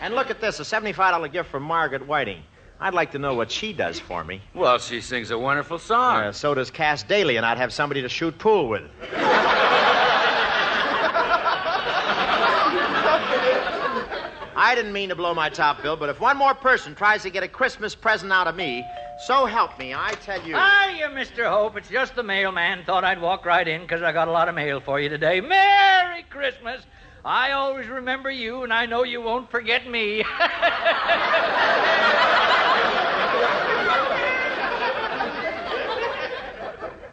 and 0.00 0.14
look 0.14 0.30
at 0.30 0.40
this 0.40 0.58
a 0.58 0.62
$75 0.62 1.30
gift 1.30 1.50
from 1.50 1.64
Margaret 1.64 2.06
Whiting. 2.06 2.42
I'd 2.80 2.94
like 2.94 3.12
to 3.12 3.18
know 3.18 3.34
what 3.34 3.50
she 3.50 3.74
does 3.74 4.00
for 4.00 4.24
me. 4.24 4.40
Well, 4.54 4.78
she 4.78 5.02
sings 5.02 5.30
a 5.30 5.38
wonderful 5.38 5.78
song. 5.78 6.24
Uh, 6.24 6.32
so 6.32 6.54
does 6.54 6.70
Cass 6.70 7.02
Daley, 7.02 7.36
and 7.36 7.44
I'd 7.44 7.58
have 7.58 7.74
somebody 7.74 8.00
to 8.00 8.08
shoot 8.08 8.38
pool 8.38 8.70
with. 8.70 8.84
I 14.64 14.74
didn't 14.74 14.94
mean 14.94 15.10
to 15.10 15.14
blow 15.14 15.34
my 15.34 15.50
top, 15.50 15.82
Bill, 15.82 15.94
but 15.94 16.08
if 16.08 16.20
one 16.20 16.38
more 16.38 16.54
person 16.54 16.94
tries 16.94 17.22
to 17.24 17.28
get 17.28 17.42
a 17.42 17.48
Christmas 17.48 17.94
present 17.94 18.32
out 18.32 18.46
of 18.46 18.56
me, 18.56 18.82
so 19.26 19.44
help 19.44 19.78
me, 19.78 19.92
I 19.92 20.12
tell 20.12 20.38
you. 20.38 20.54
Hiya, 20.54 21.10
Mr. 21.10 21.46
Hope. 21.46 21.76
It's 21.76 21.90
just 21.90 22.14
the 22.14 22.22
mailman. 22.22 22.82
Thought 22.86 23.04
I'd 23.04 23.20
walk 23.20 23.44
right 23.44 23.68
in 23.68 23.82
because 23.82 24.00
I 24.00 24.10
got 24.10 24.26
a 24.26 24.30
lot 24.30 24.48
of 24.48 24.54
mail 24.54 24.80
for 24.80 24.98
you 24.98 25.10
today. 25.10 25.42
Merry 25.42 26.22
Christmas. 26.30 26.80
I 27.26 27.50
always 27.50 27.88
remember 27.88 28.30
you, 28.30 28.62
and 28.62 28.72
I 28.72 28.86
know 28.86 29.02
you 29.02 29.20
won't 29.20 29.50
forget 29.50 29.86
me. 29.86 30.24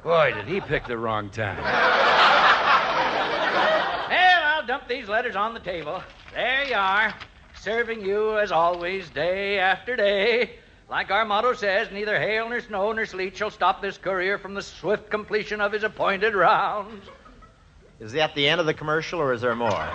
Boy, 0.03 0.31
did 0.35 0.45
he 0.45 0.61
pick 0.61 0.87
the 0.87 0.97
wrong 0.97 1.29
time. 1.29 1.61
well, 4.09 4.43
I'll 4.45 4.65
dump 4.65 4.87
these 4.87 5.09
letters 5.09 5.35
on 5.35 5.53
the 5.53 5.59
table. 5.59 6.01
There 6.33 6.63
you 6.63 6.75
are, 6.75 7.13
serving 7.61 8.03
you 8.03 8.39
as 8.39 8.51
always, 8.51 9.07
day 9.11 9.59
after 9.59 9.95
day. 9.95 10.55
Like 10.89 11.11
our 11.11 11.23
motto 11.25 11.53
says, 11.53 11.91
neither 11.91 12.19
hail 12.19 12.49
nor 12.49 12.59
snow 12.59 12.91
nor 12.91 13.05
sleet 13.05 13.37
shall 13.37 13.51
stop 13.51 13.83
this 13.83 13.99
courier 13.99 14.39
from 14.39 14.55
the 14.55 14.63
swift 14.63 15.11
completion 15.11 15.61
of 15.61 15.71
his 15.71 15.83
appointed 15.83 16.33
rounds. 16.33 17.07
Is 17.99 18.13
that 18.13 18.33
the 18.33 18.47
end 18.47 18.59
of 18.59 18.65
the 18.65 18.73
commercial, 18.73 19.19
or 19.19 19.31
is 19.31 19.41
there 19.41 19.55
more? 19.55 19.69
well, 19.69 19.89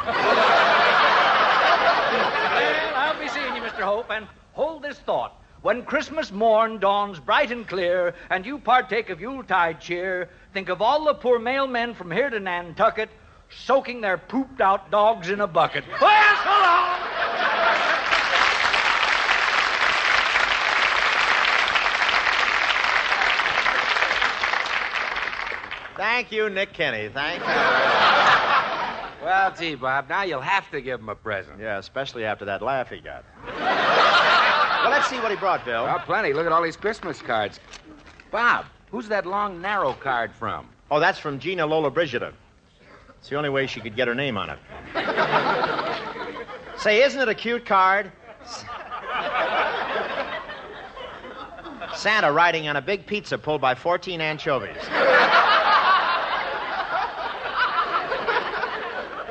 I'll 2.95 3.19
be 3.19 3.27
seeing 3.29 3.57
you, 3.57 3.63
Mr. 3.63 3.83
Hope, 3.83 4.13
and 4.13 4.29
hold 4.53 4.83
this 4.83 5.01
thought. 5.01 5.43
When 5.63 5.83
Christmas 5.83 6.31
morn 6.31 6.79
dawns 6.79 7.19
bright 7.19 7.51
and 7.51 7.67
clear, 7.67 8.15
and 8.31 8.47
you 8.47 8.59
partake 8.59 9.11
of 9.11 9.21
Yuletide 9.21 9.81
cheer, 9.81 10.31
think 10.55 10.69
of 10.69 10.81
all 10.81 11.05
the 11.05 11.15
poor 11.15 11.41
mailmen 11.41 11.97
from 11.97 12.13
here 12.13 12.31
to 12.31 12.39
Nantucket 12.39 13.11
soaking 13.51 14.01
their 14.01 14.19
pooped 14.19 14.61
out 14.61 14.91
dogs 14.91 15.31
in 15.31 15.41
a 15.41 15.47
bucket. 15.47 15.85
Well, 16.01 16.37
so 16.45 16.51
long! 16.51 16.87
Thank 25.97 26.31
you, 26.31 26.51
Nick 26.51 26.75
Kenny. 26.75 27.09
Thank 27.09 27.41
you. 27.41 27.47
well, 29.25 29.55
gee, 29.59 29.75
Bob, 29.75 30.11
now 30.11 30.25
you'll 30.25 30.43
have 30.43 30.71
to 30.71 30.83
give 30.83 31.01
him 31.01 31.09
a 31.09 31.15
present. 31.15 31.59
Yeah, 31.59 31.79
especially 31.79 32.27
after 32.27 32.45
that 32.45 32.61
laugh 32.61 32.91
he 32.91 33.01
got. 33.01 33.25
well, 33.47 34.91
let's 34.91 35.09
see 35.09 35.17
what 35.21 35.31
he 35.31 35.37
brought, 35.39 35.65
Bill. 35.65 35.87
Oh, 35.89 35.99
plenty. 36.05 36.35
Look 36.35 36.45
at 36.45 36.53
all 36.53 36.63
these 36.63 36.77
Christmas 36.77 37.23
cards. 37.23 37.61
Bob, 38.31 38.67
who's 38.91 39.09
that 39.09 39.25
long, 39.25 39.63
narrow 39.63 39.95
card 39.95 40.33
from? 40.33 40.69
Oh, 40.91 41.01
that's 41.01 41.19
from 41.19 41.39
Gina 41.39 41.67
Lollobrigida. 41.67 42.33
It's 43.27 43.31
the 43.33 43.37
only 43.39 43.51
way 43.51 43.67
she 43.67 43.81
could 43.81 43.97
get 43.97 44.07
her 44.07 44.15
name 44.15 44.39
on 44.39 44.51
it. 44.51 44.59
Say, 46.79 47.03
isn't 47.03 47.21
it 47.21 47.29
a 47.29 47.35
cute 47.35 47.67
card? 47.67 48.13
Santa 51.93 52.31
riding 52.31 52.69
on 52.69 52.77
a 52.77 52.81
big 52.81 53.05
pizza 53.05 53.37
pulled 53.37 53.61
by 53.61 53.75
14 53.75 54.21
anchovies. 54.21 54.77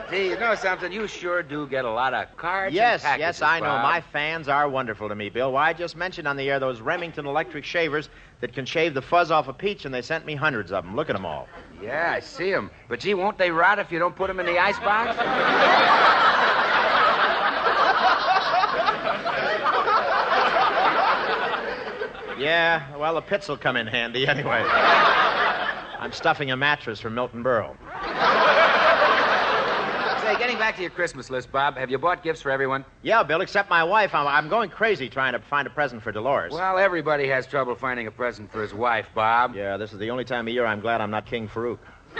Gee, 0.09 0.27
you 0.27 0.34
know 0.45 0.55
something? 0.55 0.91
You 0.91 1.07
sure 1.07 1.41
do 1.41 1.67
get 1.67 1.85
a 1.85 1.89
lot 1.89 2.13
of 2.13 2.35
cards. 2.37 2.73
Yes, 2.73 3.03
yes, 3.03 3.41
I 3.41 3.59
know. 3.59 3.65
Bob. 3.65 3.83
My 3.83 4.01
fans 4.01 4.47
are 4.47 4.69
wonderful 4.69 5.09
to 5.09 5.15
me, 5.15 5.29
Bill. 5.29 5.51
Why, 5.51 5.69
I 5.69 5.73
just 5.73 5.95
mentioned 5.95 6.27
on 6.27 6.37
the 6.37 6.49
air 6.49 6.59
those 6.59 6.81
Remington 6.81 7.25
electric 7.25 7.65
shavers 7.65 8.09
that 8.41 8.53
can 8.53 8.65
shave 8.65 8.93
the 8.93 9.01
fuzz 9.01 9.31
off 9.31 9.47
a 9.47 9.53
peach, 9.53 9.85
and 9.85 9.93
they 9.93 10.01
sent 10.01 10.25
me 10.25 10.35
hundreds 10.35 10.71
of 10.71 10.83
them. 10.83 10.95
Look 10.95 11.09
at 11.09 11.13
them 11.13 11.25
all. 11.25 11.47
Yeah, 11.81 12.11
I 12.15 12.19
see 12.19 12.51
them. 12.51 12.69
But 12.87 12.99
gee, 12.99 13.15
won't 13.15 13.37
they 13.37 13.49
rot 13.49 13.79
if 13.79 13.91
you 13.91 13.97
don't 13.97 14.15
put 14.15 14.27
them 14.27 14.39
in 14.39 14.45
the 14.45 14.59
icebox? 14.59 15.17
Yeah, 22.37 22.95
well, 22.97 23.15
the 23.15 23.21
pits 23.21 23.47
will 23.47 23.57
come 23.57 23.77
in 23.77 23.87
handy 23.87 24.27
anyway. 24.27 24.63
I'm 25.99 26.11
stuffing 26.11 26.51
a 26.51 26.57
mattress 26.57 26.99
for 26.99 27.09
Milton 27.09 27.43
Berle. 27.43 27.75
Say, 30.35 30.41
getting 30.41 30.57
back 30.57 30.75
to 30.75 30.81
your 30.81 30.91
Christmas 30.91 31.29
list, 31.29 31.49
Bob, 31.51 31.77
have 31.77 31.89
you 31.89 31.97
bought 31.97 32.21
gifts 32.21 32.41
for 32.41 32.51
everyone? 32.51 32.83
Yeah, 33.03 33.23
Bill, 33.23 33.39
except 33.39 33.69
my 33.69 33.85
wife. 33.85 34.13
I'm, 34.13 34.27
I'm 34.27 34.49
going 34.49 34.69
crazy 34.69 35.07
trying 35.07 35.31
to 35.31 35.39
find 35.39 35.65
a 35.65 35.69
present 35.69 36.03
for 36.03 36.11
Dolores. 36.11 36.51
Well, 36.51 36.77
everybody 36.77 37.27
has 37.29 37.47
trouble 37.47 37.73
finding 37.75 38.07
a 38.07 38.11
present 38.11 38.51
for 38.51 38.61
his 38.61 38.73
wife, 38.73 39.07
Bob. 39.15 39.55
Yeah, 39.55 39.77
this 39.77 39.93
is 39.93 39.99
the 39.99 40.09
only 40.11 40.25
time 40.25 40.45
of 40.47 40.53
year 40.53 40.65
I'm 40.65 40.81
glad 40.81 40.99
I'm 40.99 41.11
not 41.11 41.25
King 41.25 41.47
Farouk. 41.47 41.79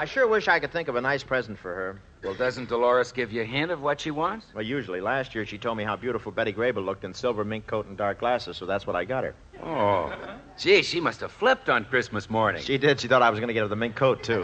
I 0.00 0.06
sure 0.06 0.26
wish 0.26 0.48
I 0.48 0.58
could 0.58 0.72
think 0.72 0.88
of 0.88 0.96
a 0.96 1.00
nice 1.02 1.22
present 1.22 1.58
for 1.58 1.74
her. 1.74 2.00
Well, 2.24 2.32
doesn't 2.32 2.70
Dolores 2.70 3.12
give 3.12 3.30
you 3.30 3.42
a 3.42 3.44
hint 3.44 3.70
of 3.70 3.82
what 3.82 4.00
she 4.00 4.10
wants? 4.10 4.46
Well, 4.54 4.64
usually. 4.64 5.02
Last 5.02 5.34
year 5.34 5.44
she 5.44 5.58
told 5.58 5.76
me 5.76 5.84
how 5.84 5.96
beautiful 5.96 6.32
Betty 6.32 6.54
Grable 6.54 6.82
looked 6.82 7.04
in 7.04 7.12
silver 7.12 7.44
mink 7.44 7.66
coat 7.66 7.86
and 7.86 7.98
dark 7.98 8.20
glasses, 8.20 8.56
so 8.56 8.64
that's 8.64 8.86
what 8.86 8.96
I 8.96 9.04
got 9.04 9.24
her. 9.24 9.34
Oh. 9.62 10.12
Gee, 10.58 10.82
she 10.82 11.00
must 11.00 11.20
have 11.20 11.32
flipped 11.32 11.68
on 11.68 11.84
Christmas 11.84 12.28
morning. 12.28 12.62
She 12.62 12.78
did. 12.78 13.00
She 13.00 13.08
thought 13.08 13.22
I 13.22 13.30
was 13.30 13.40
going 13.40 13.48
to 13.48 13.54
get 13.54 13.60
her 13.60 13.68
the 13.68 13.76
mink 13.76 13.96
coat, 13.96 14.22
too. 14.22 14.42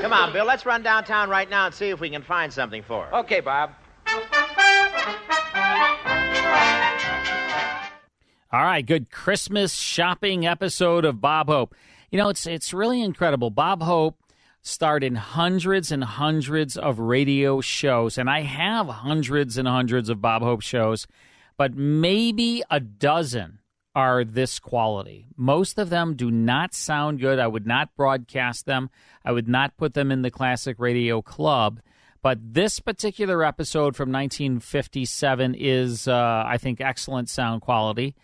Come 0.00 0.12
on, 0.12 0.32
Bill. 0.32 0.44
Let's 0.44 0.64
run 0.64 0.82
downtown 0.82 1.28
right 1.28 1.48
now 1.48 1.66
and 1.66 1.74
see 1.74 1.88
if 1.88 2.00
we 2.00 2.10
can 2.10 2.22
find 2.22 2.52
something 2.52 2.82
for 2.82 3.06
her. 3.06 3.14
Okay, 3.16 3.40
Bob. 3.40 3.72
All 8.52 8.62
right, 8.62 8.86
good 8.86 9.10
Christmas 9.10 9.74
shopping 9.74 10.46
episode 10.46 11.04
of 11.04 11.20
Bob 11.20 11.48
Hope. 11.48 11.74
You 12.10 12.18
know, 12.18 12.28
it's 12.28 12.46
it's 12.46 12.72
really 12.72 13.02
incredible. 13.02 13.50
Bob 13.50 13.82
Hope 13.82 14.16
starred 14.66 15.04
in 15.04 15.14
hundreds 15.14 15.92
and 15.92 16.02
hundreds 16.02 16.76
of 16.76 16.98
radio 16.98 17.60
shows, 17.60 18.18
and 18.18 18.28
I 18.28 18.40
have 18.40 18.88
hundreds 18.88 19.56
and 19.56 19.68
hundreds 19.68 20.08
of 20.08 20.20
Bob 20.20 20.42
Hope 20.42 20.60
shows, 20.60 21.06
but 21.56 21.74
maybe 21.74 22.64
a 22.68 22.80
dozen 22.80 23.60
are 23.94 24.24
this 24.24 24.58
quality. 24.58 25.26
Most 25.36 25.78
of 25.78 25.88
them 25.88 26.16
do 26.16 26.32
not 26.32 26.74
sound 26.74 27.20
good. 27.20 27.38
I 27.38 27.46
would 27.46 27.64
not 27.64 27.94
broadcast 27.96 28.66
them. 28.66 28.90
I 29.24 29.30
would 29.30 29.48
not 29.48 29.76
put 29.76 29.94
them 29.94 30.10
in 30.10 30.22
the 30.22 30.32
classic 30.32 30.80
radio 30.80 31.22
club. 31.22 31.80
But 32.20 32.38
this 32.42 32.80
particular 32.80 33.44
episode 33.44 33.94
from 33.94 34.10
1957 34.10 35.54
is, 35.54 36.08
uh, 36.08 36.42
I 36.44 36.58
think, 36.58 36.80
excellent 36.80 37.28
sound 37.28 37.62
quality. 37.62 38.16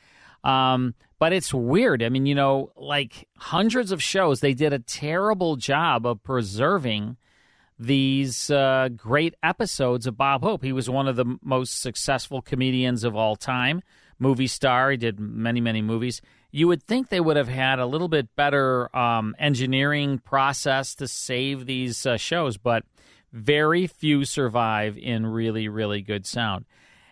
Um, 0.45 0.95
but 1.19 1.33
it's 1.33 1.55
weird. 1.55 2.03
I 2.03 2.09
mean, 2.09 2.27
you 2.27 2.35
know, 2.35 2.73
like 2.77 3.29
hundreds 3.37 3.93
of 3.93 4.03
shows, 4.03 4.41
they 4.41 4.55
did 4.55 4.73
a 4.73 4.81
terrible 4.81 5.57
job 5.57 6.05
of 6.05 6.23
preserving 6.23 7.17
these 7.79 8.51
uh, 8.51 8.89
great 8.97 9.35
episodes 9.43 10.07
of 10.07 10.17
Bob 10.17 10.43
Hope. 10.43 10.63
He 10.65 10.73
was 10.73 10.91
one 10.91 11.09
of 11.09 11.17
the 11.17 11.37
most 11.43 11.81
successful 11.81 12.43
comedians 12.43 13.05
of 13.05 13.17
all 13.17 13.37
time, 13.37 13.83
movie 14.19 14.47
star. 14.47 14.91
He 14.91 14.97
did 14.97 15.19
many, 15.19 15.61
many 15.61 15.83
movies. 15.83 16.21
You 16.51 16.69
would 16.69 16.83
think 16.83 17.09
they 17.09 17.21
would 17.21 17.37
have 17.37 17.49
had 17.49 17.79
a 17.79 17.87
little 17.87 18.09
bit 18.09 18.35
better 18.37 18.95
um, 18.97 19.35
engineering 19.39 20.19
process 20.19 20.95
to 20.97 21.09
save 21.09 21.67
these 21.67 22.05
uh, 22.05 22.17
shows, 22.17 22.57
but 22.57 22.85
Very 23.33 23.87
few 23.87 24.27
survive 24.27 24.99
in 24.99 25.25
really, 25.25 25.67
really 25.67 26.03
good 26.03 26.27
sound. 26.27 26.67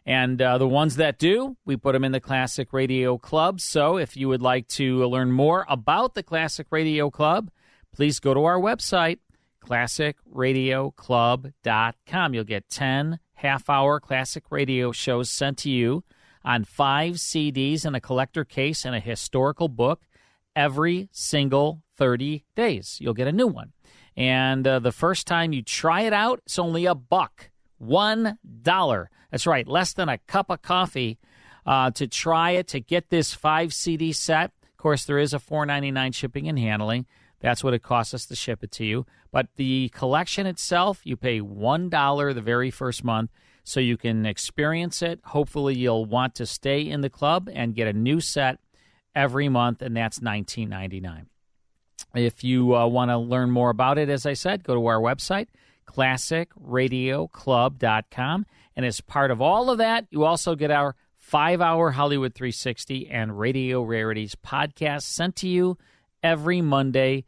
And 0.07 0.41
uh, 0.41 0.59
the 0.59 0.69
ones 0.69 0.95
that 0.97 1.19
do, 1.19 1.57
we 1.65 1.77
put 1.77 1.93
them 1.93 2.05
in 2.05 2.13
the 2.13 2.21
Classic 2.21 2.73
Radio 2.73 3.19
Club. 3.19 3.61
So 3.61 3.97
if 3.97 4.17
you 4.17 4.29
would 4.29 4.43
like 4.43 4.69
to 4.69 5.05
learn 5.07 5.31
more 5.31 5.67
about 5.69 6.15
the 6.15 6.23
Classic 6.23 6.67
Radio 6.71 7.11
Club, 7.11 7.51
please 7.93 8.21
go 8.21 8.35
to 8.35 8.45
our 8.45 8.59
website, 8.59 9.19
classicradioclub.com. 9.63 12.35
You'll 12.35 12.45
get 12.45 12.71
10 12.71 13.19
half 13.41 13.71
hour 13.71 13.99
classic 14.01 14.45
radio 14.51 14.93
shows 14.93 15.31
sent 15.31 15.59
to 15.59 15.71
you 15.71 16.05
on 16.45 16.65
five 16.65 17.15
CDs 17.15 17.87
in 17.87 17.95
a 17.95 18.01
collector 18.01 18.45
case 18.45 18.85
and 18.85 18.95
a 18.95 19.01
historical 19.01 19.69
book 19.69 20.03
every 20.55 21.09
single 21.13 21.83
30 21.97 22.45
days. 22.55 22.99
You'll 23.01 23.15
get 23.15 23.29
a 23.29 23.33
new 23.33 23.47
one. 23.47 23.73
And 24.17 24.67
uh, 24.67 24.79
the 24.79 24.93
first 24.93 25.27
time 25.27 25.53
you 25.53 25.63
try 25.63 26.03
it 26.03 26.13
out, 26.13 26.41
it's 26.45 26.59
only 26.59 26.87
a 26.87 26.95
buck. 26.95 27.51
One 27.81 28.39
dollar. 28.63 29.09
That's 29.31 29.47
right, 29.47 29.67
less 29.67 29.95
than 29.95 30.11
a 30.11 30.19
cup 30.19 30.51
of 30.51 30.61
coffee 30.61 31.19
uh, 31.65 31.91
to 31.93 32.07
try 32.07 32.51
it 32.51 32.69
to 32.69 32.81
get 32.81 33.09
this 33.09 33.33
five 33.33 33.73
CD 33.73 34.13
set. 34.13 34.53
Of 34.63 34.77
course, 34.77 35.07
there 35.07 35.19
is 35.19 35.33
a 35.33 35.39
four 35.39 35.65
ninety 35.65 35.91
nine 35.91 36.13
shipping 36.13 36.47
and 36.47 36.59
handling. 36.59 37.07
That's 37.41 37.65
what 37.65 37.73
it 37.73 37.83
costs 37.83 38.13
us 38.13 38.27
to 38.27 38.37
ship 38.37 38.63
it 38.63 38.71
to 38.73 38.85
you. 38.85 39.07
But 39.33 39.49
the 39.57 39.89
collection 39.95 40.47
itself, 40.47 41.01
you 41.05 41.17
pay 41.17 41.41
one 41.41 41.89
dollar 41.89 42.35
the 42.35 42.43
very 42.43 42.71
first 42.71 43.03
month, 43.03 43.31
so 43.65 43.81
you 43.81 43.97
can 43.97 44.27
experience 44.27 45.01
it. 45.01 45.21
Hopefully, 45.25 45.75
you'll 45.75 46.05
want 46.05 46.35
to 46.35 46.45
stay 46.45 46.83
in 46.83 47.01
the 47.01 47.09
club 47.09 47.49
and 47.51 47.75
get 47.75 47.89
a 47.89 47.95
new 47.95 48.21
set 48.21 48.59
every 49.15 49.49
month, 49.49 49.81
and 49.81 49.97
that's 49.97 50.21
nineteen 50.21 50.69
ninety 50.69 51.01
nine. 51.01 51.29
If 52.15 52.45
you 52.45 52.77
uh, 52.77 52.87
want 52.89 53.11
to 53.11 53.17
learn 53.17 53.51
more 53.51 53.71
about 53.71 53.97
it, 53.97 54.11
as 54.11 54.27
I 54.27 54.35
said, 54.35 54.65
go 54.65 54.75
to 54.75 54.87
our 54.87 55.01
website, 55.01 55.47
classicradioclub.com. 55.91 58.47
And 58.77 58.87
as 58.87 59.01
part 59.01 59.31
of 59.31 59.41
all 59.41 59.71
of 59.71 59.79
that, 59.79 60.07
you 60.11 60.25
also 60.25 60.55
get 60.55 60.71
our 60.71 60.95
five 61.17 61.61
hour 61.61 61.91
Hollywood 61.91 62.35
360 62.35 63.09
and 63.09 63.39
Radio 63.39 63.83
Rarities 63.83 64.35
podcast 64.35 65.03
sent 65.03 65.37
to 65.37 65.49
you 65.49 65.77
every 66.23 66.63
Monday 66.63 67.25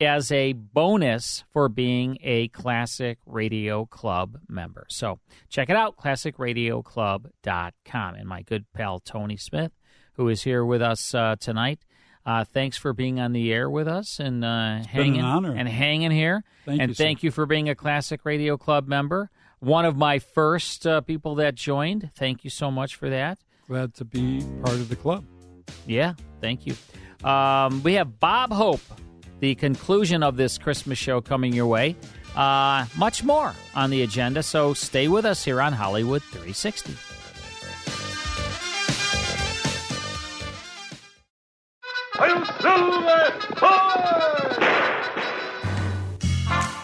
as 0.00 0.32
a 0.32 0.52
bonus 0.52 1.44
for 1.52 1.68
being 1.68 2.18
a 2.22 2.48
Classic 2.48 3.18
Radio 3.26 3.84
Club 3.86 4.38
member. 4.48 4.86
So 4.88 5.20
check 5.48 5.70
it 5.70 5.76
out, 5.76 5.96
classicradioclub.com. 5.96 8.14
And 8.14 8.28
my 8.28 8.42
good 8.42 8.64
pal 8.72 8.98
Tony 9.00 9.36
Smith, 9.36 9.72
who 10.14 10.28
is 10.28 10.42
here 10.42 10.64
with 10.64 10.82
us 10.82 11.14
uh, 11.14 11.36
tonight, 11.38 11.84
uh, 12.24 12.44
thanks 12.44 12.76
for 12.76 12.92
being 12.92 13.18
on 13.20 13.32
the 13.32 13.52
air 13.52 13.68
with 13.68 13.88
us 13.88 14.20
and 14.20 14.44
uh, 14.44 14.78
hanging 14.84 15.18
an 15.18 15.24
honor. 15.24 15.54
and 15.56 15.68
hanging 15.68 16.10
here. 16.10 16.44
Thank 16.64 16.80
and 16.80 16.90
you, 16.90 16.94
sir. 16.94 17.04
thank 17.04 17.22
you 17.22 17.30
for 17.30 17.46
being 17.46 17.68
a 17.68 17.74
Classic 17.74 18.20
Radio 18.24 18.56
Club 18.56 18.86
member. 18.86 19.30
One 19.58 19.84
of 19.84 19.96
my 19.96 20.18
first 20.18 20.86
uh, 20.86 21.00
people 21.00 21.36
that 21.36 21.54
joined. 21.54 22.10
Thank 22.14 22.44
you 22.44 22.50
so 22.50 22.70
much 22.70 22.96
for 22.96 23.08
that. 23.10 23.38
Glad 23.68 23.94
to 23.94 24.04
be 24.04 24.44
part 24.62 24.76
of 24.76 24.88
the 24.88 24.96
club. 24.96 25.24
Yeah, 25.86 26.14
thank 26.40 26.66
you. 26.66 26.74
Um, 27.26 27.82
we 27.82 27.94
have 27.94 28.18
Bob 28.18 28.52
Hope, 28.52 28.80
the 29.40 29.54
conclusion 29.54 30.22
of 30.22 30.36
this 30.36 30.58
Christmas 30.58 30.98
show 30.98 31.20
coming 31.20 31.52
your 31.52 31.66
way. 31.66 31.96
Uh, 32.34 32.86
much 32.96 33.22
more 33.22 33.54
on 33.74 33.90
the 33.90 34.02
agenda, 34.02 34.42
so 34.42 34.74
stay 34.74 35.06
with 35.06 35.24
us 35.24 35.44
here 35.44 35.60
on 35.60 35.72
Hollywood 35.72 36.22
360. 36.22 37.11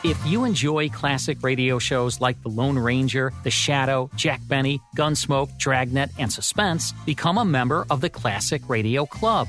If 0.05 0.17
you 0.27 0.45
enjoy 0.45 0.89
classic 0.89 1.43
radio 1.43 1.79
shows 1.79 2.21
like 2.21 2.43
The 2.43 2.49
Lone 2.49 2.79
Ranger, 2.79 3.33
The 3.45 3.51
Shadow, 3.51 4.11
Jack 4.17 4.41
Benny, 4.49 4.81
Gunsmoke, 4.97 5.59
Dragnet, 5.59 6.11
and 6.19 6.33
Suspense, 6.33 6.93
become 7.05 7.37
a 7.37 7.45
member 7.45 7.85
of 7.91 8.01
the 8.01 8.09
Classic 8.09 8.63
Radio 8.69 9.05
Club. 9.05 9.49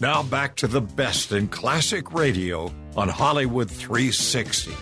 Now 0.00 0.22
back 0.22 0.54
to 0.56 0.68
the 0.68 0.80
best 0.80 1.32
in 1.32 1.48
classic 1.48 2.12
radio 2.12 2.72
on 2.96 3.08
Hollywood 3.08 3.68
360. 3.70 4.72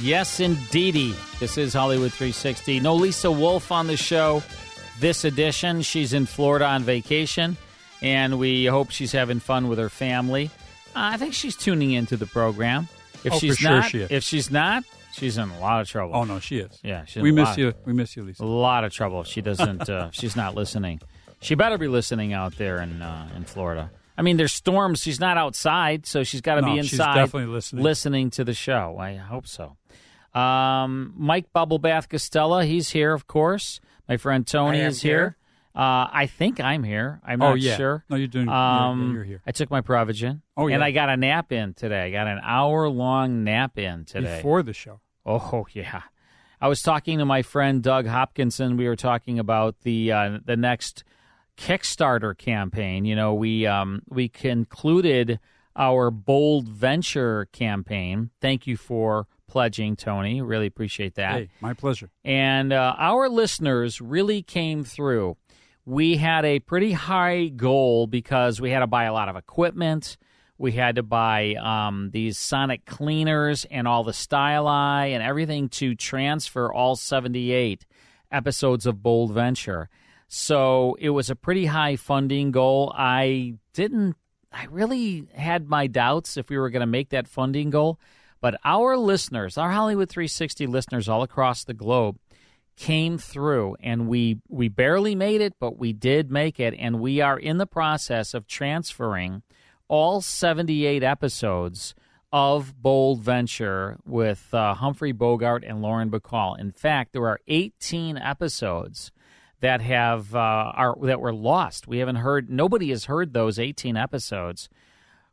Yes, 0.00 0.38
indeedy. 0.38 1.14
This 1.40 1.58
is 1.58 1.72
Hollywood 1.74 2.12
360. 2.12 2.78
No 2.80 2.94
Lisa 2.94 3.30
Wolf 3.32 3.72
on 3.72 3.88
the 3.88 3.96
show 3.96 4.42
this 5.00 5.24
edition. 5.24 5.82
She's 5.82 6.12
in 6.12 6.24
Florida 6.26 6.66
on 6.66 6.84
vacation, 6.84 7.56
and 8.00 8.38
we 8.38 8.66
hope 8.66 8.90
she's 8.90 9.10
having 9.12 9.40
fun 9.40 9.68
with 9.68 9.78
her 9.78 9.88
family. 9.88 10.50
Uh, 10.94 11.14
I 11.14 11.16
think 11.16 11.34
she's 11.34 11.56
tuning 11.56 11.90
into 11.92 12.16
the 12.16 12.26
program. 12.26 12.88
If 13.24 13.32
Oh, 13.32 13.36
for 13.36 13.40
she's 13.40 13.56
sure 13.56 13.70
not, 13.70 13.90
she 13.90 13.98
is. 13.98 14.10
if 14.10 14.22
she's 14.22 14.50
not, 14.52 14.84
she's 15.12 15.36
in 15.36 15.50
a 15.50 15.60
lot 15.60 15.80
of 15.80 15.88
trouble. 15.88 16.14
Oh 16.14 16.22
no, 16.24 16.38
she 16.38 16.58
is. 16.58 16.78
Yeah, 16.84 17.04
she's 17.06 17.22
we 17.22 17.32
miss 17.32 17.48
lot- 17.48 17.58
you. 17.58 17.74
We 17.84 17.92
miss 17.92 18.16
you, 18.16 18.22
Lisa. 18.22 18.42
A 18.42 18.46
lot 18.46 18.84
of 18.84 18.92
trouble. 18.92 19.24
She 19.24 19.40
doesn't. 19.42 19.90
uh, 19.90 20.10
she's 20.12 20.36
not 20.36 20.54
listening. 20.54 21.00
She 21.42 21.54
better 21.56 21.76
be 21.76 21.88
listening 21.88 22.32
out 22.32 22.56
there 22.56 22.80
in 22.80 23.02
uh, 23.02 23.28
in 23.36 23.44
Florida. 23.44 23.90
I 24.20 24.22
mean, 24.22 24.36
there's 24.36 24.52
storms. 24.52 25.00
She's 25.00 25.18
not 25.18 25.38
outside, 25.38 26.04
so 26.04 26.22
she's 26.24 26.42
got 26.42 26.56
to 26.56 26.60
No, 26.60 26.74
be 26.74 26.82
she's 26.82 26.92
inside, 26.92 27.14
definitely 27.14 27.52
listening. 27.54 27.82
listening 27.82 28.30
to 28.32 28.44
the 28.44 28.52
show. 28.52 28.98
I 29.00 29.14
hope 29.16 29.46
so. 29.46 29.76
Um, 30.38 31.14
Mike 31.16 31.46
Bubblebath 31.54 32.08
Costella, 32.08 32.64
he's 32.66 32.90
here, 32.90 33.12
of 33.14 33.26
course. 33.26 33.80
My 34.08 34.16
friend 34.18 34.46
Tony 34.46 34.80
is 34.80 35.00
here. 35.02 35.36
Uh, 35.74 36.06
I 36.12 36.26
think 36.26 36.60
I'm 36.60 36.82
here. 36.84 37.20
I'm 37.24 37.40
Oh, 37.40 37.50
not 37.50 37.60
yeah. 37.60 37.76
sure. 37.76 38.04
No, 38.10 38.16
you're 38.16 38.26
doing- 38.28 38.48
yeah, 38.48 38.88
Um, 38.90 39.06
yeah, 39.08 39.12
you're 39.14 39.24
here. 39.24 39.42
I 39.46 39.52
took 39.52 39.70
my 39.70 39.80
Provigen. 39.80 40.42
Oh, 40.56 40.66
yeah. 40.66 40.74
and. 40.74 40.84
I 40.84 40.90
got 40.90 41.08
a 41.08 41.16
nap 41.16 41.50
in 41.52 41.74
today. 41.74 42.02
I 42.08 42.10
got 42.10 42.26
an 42.26 42.40
hour 42.42 42.88
long 42.88 43.44
nap 43.44 43.78
in 43.78 44.04
today 44.04 44.36
Before 44.36 44.62
the 44.62 44.72
show. 44.74 45.00
Oh 45.24 45.66
yeah, 45.72 46.02
I 46.60 46.68
was 46.68 46.82
talking 46.82 47.18
to 47.18 47.24
my 47.24 47.42
friend 47.42 47.82
Doug 47.82 48.06
Hopkinson. 48.06 48.76
We 48.76 48.86
were 48.88 48.96
talking 48.96 49.38
about 49.38 49.76
the 49.82 50.10
uh, 50.12 50.38
the 50.44 50.56
next 50.56 51.04
Kickstarter 51.60 52.36
campaign. 52.36 53.04
You 53.04 53.14
know, 53.14 53.34
we 53.34 53.66
um, 53.66 54.02
we 54.08 54.28
concluded 54.28 55.38
our 55.76 56.10
bold 56.10 56.68
venture 56.68 57.48
campaign. 57.52 58.30
Thank 58.40 58.66
you 58.66 58.76
for 58.76 59.26
pledging, 59.46 59.94
Tony. 59.96 60.40
Really 60.40 60.66
appreciate 60.66 61.16
that. 61.16 61.34
Hey, 61.34 61.48
my 61.60 61.74
pleasure. 61.74 62.10
And 62.24 62.72
uh, 62.72 62.94
our 62.96 63.28
listeners 63.28 64.00
really 64.00 64.42
came 64.42 64.84
through. 64.84 65.36
We 65.84 66.16
had 66.16 66.44
a 66.44 66.60
pretty 66.60 66.92
high 66.92 67.48
goal 67.48 68.06
because 68.06 68.60
we 68.60 68.70
had 68.70 68.80
to 68.80 68.86
buy 68.86 69.04
a 69.04 69.12
lot 69.12 69.28
of 69.28 69.36
equipment. 69.36 70.16
We 70.56 70.72
had 70.72 70.96
to 70.96 71.02
buy 71.02 71.54
um, 71.54 72.10
these 72.12 72.38
sonic 72.38 72.84
cleaners 72.84 73.66
and 73.70 73.88
all 73.88 74.04
the 74.04 74.12
styli 74.12 75.10
and 75.10 75.22
everything 75.22 75.68
to 75.70 75.94
transfer 75.94 76.72
all 76.72 76.96
78 76.96 77.86
episodes 78.30 78.86
of 78.86 79.02
Bold 79.02 79.32
Venture. 79.32 79.88
So 80.32 80.96
it 81.00 81.10
was 81.10 81.28
a 81.28 81.34
pretty 81.34 81.66
high 81.66 81.96
funding 81.96 82.52
goal. 82.52 82.92
I 82.96 83.54
didn't, 83.74 84.14
I 84.52 84.66
really 84.66 85.26
had 85.34 85.68
my 85.68 85.88
doubts 85.88 86.36
if 86.36 86.48
we 86.48 86.56
were 86.56 86.70
going 86.70 86.80
to 86.80 86.86
make 86.86 87.08
that 87.08 87.26
funding 87.26 87.70
goal. 87.70 87.98
But 88.40 88.54
our 88.64 88.96
listeners, 88.96 89.58
our 89.58 89.72
Hollywood 89.72 90.08
360 90.08 90.68
listeners 90.68 91.08
all 91.08 91.24
across 91.24 91.64
the 91.64 91.74
globe, 91.74 92.16
came 92.76 93.18
through 93.18 93.76
and 93.80 94.08
we 94.08 94.38
we 94.48 94.68
barely 94.68 95.14
made 95.14 95.42
it 95.42 95.52
but 95.60 95.76
we 95.76 95.92
did 95.92 96.30
make 96.30 96.58
it 96.58 96.72
and 96.78 96.98
we 96.98 97.20
are 97.20 97.38
in 97.38 97.58
the 97.58 97.66
process 97.66 98.32
of 98.32 98.46
transferring 98.46 99.42
all 99.86 100.22
78 100.22 101.02
episodes 101.02 101.94
of 102.32 102.80
Bold 102.80 103.20
Venture 103.20 103.98
with 104.06 104.48
uh, 104.54 104.72
Humphrey 104.72 105.12
Bogart 105.12 105.62
and 105.62 105.82
Lauren 105.82 106.10
Bacall. 106.10 106.58
In 106.58 106.70
fact, 106.70 107.12
there 107.12 107.26
are 107.26 107.40
18 107.48 108.16
episodes 108.16 109.10
that 109.60 109.80
have 109.82 110.34
uh, 110.34 110.38
are 110.38 110.96
that 111.02 111.20
were 111.20 111.34
lost. 111.34 111.86
We 111.86 111.98
haven't 111.98 112.16
heard 112.16 112.50
nobody 112.50 112.90
has 112.90 113.04
heard 113.04 113.32
those 113.32 113.58
18 113.58 113.96
episodes 113.96 114.68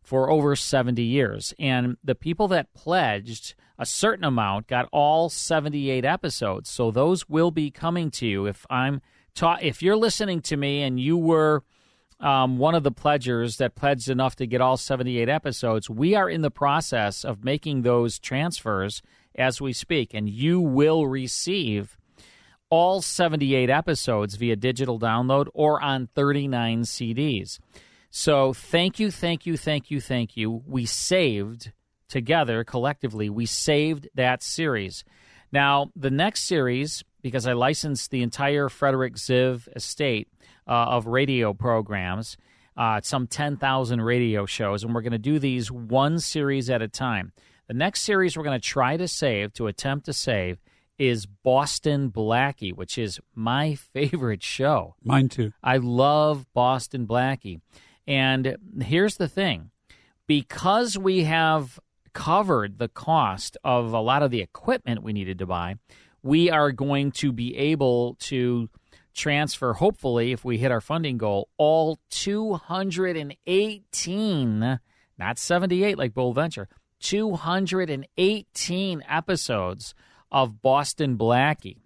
for 0.08 0.30
over 0.30 0.56
70 0.56 1.02
years. 1.02 1.54
And 1.60 1.98
the 2.02 2.16
people 2.16 2.48
that 2.50 2.74
pledged 2.74 3.56
a 3.78 3.86
certain 3.86 4.24
amount 4.24 4.68
got 4.68 4.88
all 4.94 5.30
78 5.30 6.06
episodes. 6.06 6.70
So 6.70 6.92
those 6.92 7.28
will 7.28 7.52
be 7.52 7.72
coming 7.72 8.10
to 8.12 8.26
you. 8.26 8.46
If 8.46 8.66
I'm 8.70 9.02
ta- 9.36 9.60
if 9.62 9.82
you're 9.82 9.98
listening 9.98 10.42
to 10.44 10.56
me 10.56 10.82
and 10.82 10.98
you 10.98 11.18
were 11.18 11.64
um, 12.22 12.58
one 12.58 12.74
of 12.74 12.84
the 12.84 12.92
pledgers 12.92 13.58
that 13.58 13.76
pledged 13.76 14.10
enough 14.10 14.38
to 14.38 14.48
get 14.48 14.62
all 14.62 14.78
78 14.78 15.28
episodes, 15.28 15.90
we 15.90 16.16
are 16.16 16.30
in 16.30 16.42
the 16.42 16.52
process 16.52 17.26
of 17.26 17.44
making 17.44 17.82
those 17.82 18.18
transfers 18.18 19.02
as 19.36 19.60
we 19.62 19.74
speak, 19.74 20.14
and 20.14 20.30
you 20.30 20.62
will 20.62 21.06
receive 21.06 21.98
all 22.70 23.02
78 23.02 23.70
episodes 23.70 24.36
via 24.36 24.56
digital 24.56 25.00
download 25.00 25.48
or 25.54 25.82
on 25.82 26.08
39 26.16 26.84
CDs. 26.84 27.60
So 28.10 28.54
thank 28.54 29.00
you, 29.00 29.12
thank 29.12 29.46
you, 29.46 29.58
thank 29.58 29.92
you, 29.92 30.02
thank 30.02 30.38
you. 30.38 30.64
We 30.66 30.86
saved 30.86 31.72
together 32.08 32.64
collectively, 32.64 33.30
we 33.30 33.46
saved 33.46 34.08
that 34.16 34.42
series. 34.42 35.04
Now, 35.52 35.92
the 35.96 36.12
next 36.12 36.44
series, 36.44 37.04
because 37.22 37.48
I 37.48 37.54
licensed 37.54 38.12
the 38.12 38.22
entire 38.22 38.70
Frederick 38.70 39.16
Ziv 39.16 39.68
estate 39.76 40.28
uh, 40.68 40.72
of 40.72 41.08
radio 41.08 41.54
programs, 41.54 42.38
uh, 42.76 43.02
some 43.02 43.28
10,000 43.28 44.02
radio 44.02 44.46
shows, 44.46 44.84
and 44.84 44.94
we're 44.94 45.02
going 45.02 45.12
to 45.12 45.18
do 45.18 45.40
these 45.40 45.72
one 45.72 46.20
series 46.20 46.70
at 46.70 46.82
a 46.82 46.88
time. 46.88 47.32
The 47.68 47.74
next 47.74 48.02
series 48.02 48.38
we're 48.38 48.44
going 48.44 48.60
to 48.60 48.66
try 48.66 48.98
to 48.98 49.08
save, 49.08 49.54
to 49.54 49.68
attempt 49.68 50.06
to 50.06 50.14
save, 50.14 50.60
is 50.98 51.26
Boston 51.26 52.12
Blackie, 52.12 52.74
which 52.74 52.98
is 52.98 53.20
my 53.36 53.76
favorite 53.76 54.44
show. 54.44 54.96
Mine 55.04 55.30
too. 55.30 55.52
I 55.64 55.78
love 55.78 56.46
Boston 56.54 57.08
Blackie. 57.08 57.62
And 58.06 58.58
here's 58.82 59.16
the 59.18 59.28
thing 59.28 59.72
because 60.28 60.98
we 60.98 61.24
have 61.24 61.80
covered 62.14 62.80
the 62.80 62.88
cost 62.88 63.58
of 63.64 63.94
a 63.94 64.00
lot 64.00 64.24
of 64.24 64.32
the 64.32 64.42
equipment 64.42 65.04
we 65.04 65.14
needed 65.14 65.38
to 65.40 65.46
buy, 65.46 65.76
we 66.24 66.50
are 66.50 66.72
going 66.72 67.12
to 67.12 67.32
be 67.32 67.56
able 67.56 68.16
to 68.16 68.70
transfer, 69.14 69.74
hopefully, 69.74 70.32
if 70.32 70.44
we 70.44 70.58
hit 70.58 70.72
our 70.72 70.82
funding 70.82 71.18
goal, 71.18 71.48
all 71.58 72.00
218, 72.10 74.80
not 75.18 75.38
78 75.38 75.98
like 75.98 76.14
Bold 76.14 76.36
Venture, 76.36 76.68
218 77.02 79.04
episodes 79.08 79.94
of 80.32 80.62
Boston 80.62 81.18
Blackie. 81.18 81.82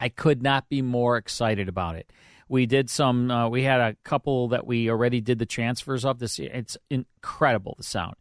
I 0.00 0.08
could 0.08 0.42
not 0.42 0.68
be 0.68 0.82
more 0.82 1.16
excited 1.16 1.68
about 1.68 1.96
it. 1.96 2.12
We 2.48 2.66
did 2.66 2.90
some. 2.90 3.30
Uh, 3.30 3.48
we 3.48 3.62
had 3.62 3.80
a 3.80 3.96
couple 4.04 4.48
that 4.48 4.66
we 4.66 4.90
already 4.90 5.20
did 5.20 5.38
the 5.38 5.46
transfers 5.46 6.04
of 6.04 6.18
this. 6.18 6.38
It's 6.38 6.76
incredible 6.90 7.74
the 7.78 7.84
sound. 7.84 8.16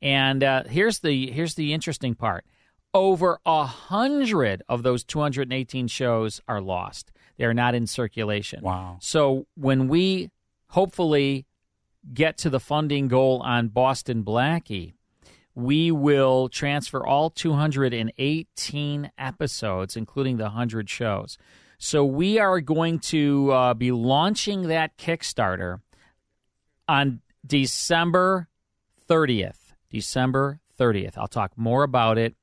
And 0.00 0.42
uh, 0.44 0.64
here's 0.64 1.00
the 1.00 1.30
here's 1.30 1.54
the 1.54 1.72
interesting 1.72 2.14
part. 2.14 2.44
Over 2.92 3.40
a 3.44 3.64
hundred 3.64 4.62
of 4.68 4.84
those 4.84 5.02
218 5.02 5.88
shows 5.88 6.40
are 6.46 6.60
lost. 6.60 7.10
They 7.36 7.44
are 7.44 7.54
not 7.54 7.74
in 7.74 7.86
circulation. 7.86 8.62
Wow. 8.62 8.98
So 9.00 9.46
when 9.56 9.88
we 9.88 10.30
hopefully 10.68 11.46
get 12.12 12.38
to 12.38 12.50
the 12.50 12.60
funding 12.60 13.08
goal 13.08 13.40
on 13.44 13.68
Boston 13.68 14.22
Blackie, 14.22 14.92
we 15.54 15.90
will 15.90 16.48
transfer 16.48 17.06
all 17.06 17.30
218 17.30 19.10
episodes, 19.16 19.96
including 19.96 20.36
the 20.36 20.44
100 20.44 20.88
shows. 20.90 21.38
So 21.78 22.04
we 22.04 22.38
are 22.38 22.60
going 22.60 22.98
to 23.00 23.52
uh, 23.52 23.74
be 23.74 23.92
launching 23.92 24.68
that 24.68 24.96
Kickstarter 24.96 25.80
on 26.88 27.20
December 27.46 28.48
30th. 29.08 29.58
December 29.90 30.60
30th. 30.78 31.16
I'll 31.16 31.28
talk 31.28 31.52
more 31.56 31.84
about 31.84 32.18
it 32.18 32.34